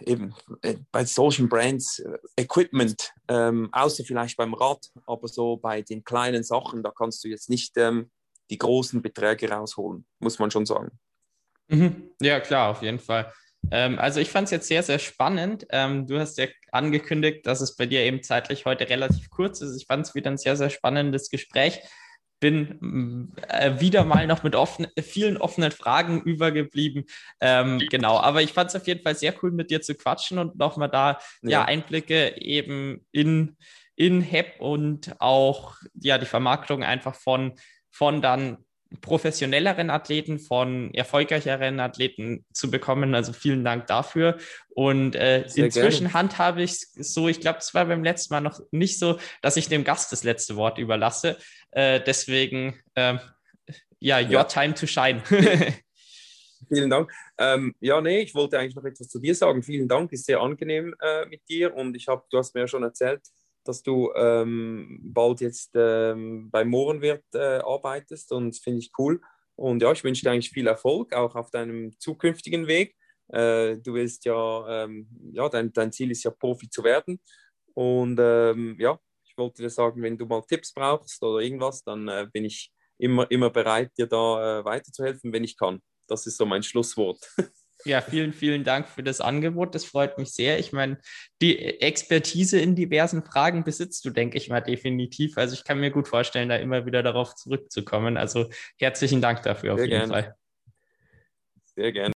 [0.00, 5.82] eben, äh, bei solchen Brands, äh, Equipment, ähm, außer vielleicht beim Rad, aber so bei
[5.82, 8.10] den kleinen Sachen, da kannst du jetzt nicht ähm,
[8.50, 10.98] die großen Beträge rausholen, muss man schon sagen.
[11.68, 12.10] Mhm.
[12.20, 13.32] Ja, klar, auf jeden Fall.
[13.70, 15.66] Ähm, also ich fand es jetzt sehr, sehr spannend.
[15.70, 19.76] Ähm, du hast ja angekündigt, dass es bei dir eben zeitlich heute relativ kurz ist.
[19.76, 21.80] Ich fand es wieder ein sehr, sehr spannendes Gespräch.
[22.38, 27.04] Bin äh, wieder mal noch mit offen, vielen offenen Fragen übergeblieben.
[27.40, 30.38] Ähm, genau, aber ich fand es auf jeden Fall sehr cool, mit dir zu quatschen
[30.38, 31.50] und nochmal da ja.
[31.50, 33.56] ja Einblicke eben in,
[33.94, 37.54] in HEP und auch ja die Vermarktung einfach von,
[37.90, 38.65] von dann
[39.00, 43.14] professionelleren Athleten, von erfolgreicheren Athleten zu bekommen.
[43.14, 44.38] Also vielen Dank dafür.
[44.70, 46.14] Und äh, inzwischen gerne.
[46.14, 49.56] handhabe ich es so, ich glaube, es war beim letzten Mal noch nicht so, dass
[49.56, 51.36] ich dem Gast das letzte Wort überlasse.
[51.72, 53.16] Äh, deswegen, äh,
[53.98, 54.44] ja, your ja.
[54.44, 55.22] time to shine.
[56.68, 57.12] Vielen Dank.
[57.38, 59.62] Ähm, ja, nee, ich wollte eigentlich noch etwas zu dir sagen.
[59.62, 62.68] Vielen Dank, ist sehr angenehm äh, mit dir und ich habe, du hast mir ja
[62.68, 63.22] schon erzählt,
[63.68, 69.20] dass du ähm, bald jetzt ähm, bei Mohrenwirt äh, arbeitest und finde ich cool.
[69.56, 72.94] Und ja, ich wünsche dir eigentlich viel Erfolg, auch auf deinem zukünftigen Weg.
[73.28, 77.20] Äh, du willst ja, ähm, ja dein, dein Ziel ist ja Profi zu werden.
[77.74, 82.08] Und ähm, ja, ich wollte dir sagen, wenn du mal Tipps brauchst oder irgendwas, dann
[82.08, 85.80] äh, bin ich immer, immer bereit, dir da äh, weiterzuhelfen, wenn ich kann.
[86.06, 87.18] Das ist so mein Schlusswort.
[87.84, 89.74] Ja, vielen, vielen Dank für das Angebot.
[89.74, 90.58] Das freut mich sehr.
[90.58, 90.98] Ich meine,
[91.40, 95.36] die Expertise in diversen Fragen besitzt du, denke ich mal, definitiv.
[95.38, 98.16] Also ich kann mir gut vorstellen, da immer wieder darauf zurückzukommen.
[98.16, 100.12] Also herzlichen Dank dafür auf Sehr jeden gerne.
[100.12, 100.36] Fall.
[101.76, 102.15] Sehr gerne.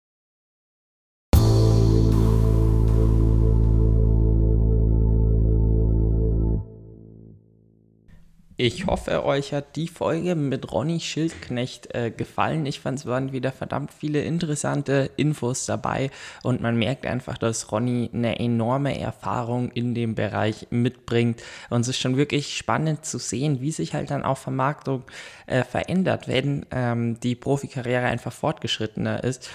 [8.61, 12.67] Ich hoffe, euch hat die Folge mit Ronny Schildknecht äh, gefallen.
[12.67, 16.11] Ich fand es waren wieder verdammt viele interessante Infos dabei
[16.43, 21.41] und man merkt einfach, dass Ronny eine enorme Erfahrung in dem Bereich mitbringt.
[21.71, 25.05] Und es ist schon wirklich spannend zu sehen, wie sich halt dann auch Vermarktung
[25.47, 29.51] äh, verändert, wenn ähm, die Profikarriere einfach fortgeschrittener ist.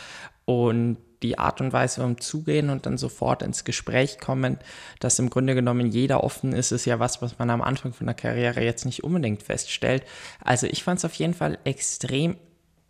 [0.46, 4.58] Und die Art und Weise umzugehen und dann sofort ins Gespräch kommen,
[5.00, 8.06] dass im Grunde genommen jeder offen ist, ist ja was, was man am Anfang von
[8.06, 10.04] der Karriere jetzt nicht unbedingt feststellt.
[10.44, 12.36] Also ich fand es auf jeden Fall extrem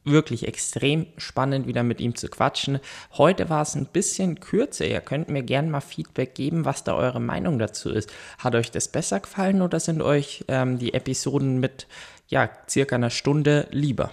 [0.05, 2.79] wirklich extrem spannend, wieder mit ihm zu quatschen.
[3.13, 4.86] Heute war es ein bisschen kürzer.
[4.86, 8.11] Ihr könnt mir gerne mal Feedback geben, was da eure Meinung dazu ist.
[8.38, 11.88] Hat euch das besser gefallen oder sind euch ähm, die Episoden mit
[12.27, 14.11] ja, circa einer Stunde lieber?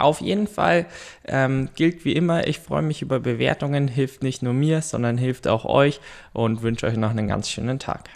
[0.00, 0.86] Auf jeden Fall
[1.26, 5.48] ähm, gilt wie immer, ich freue mich über Bewertungen, hilft nicht nur mir, sondern hilft
[5.48, 6.00] auch euch
[6.32, 8.08] und wünsche euch noch einen ganz schönen Tag.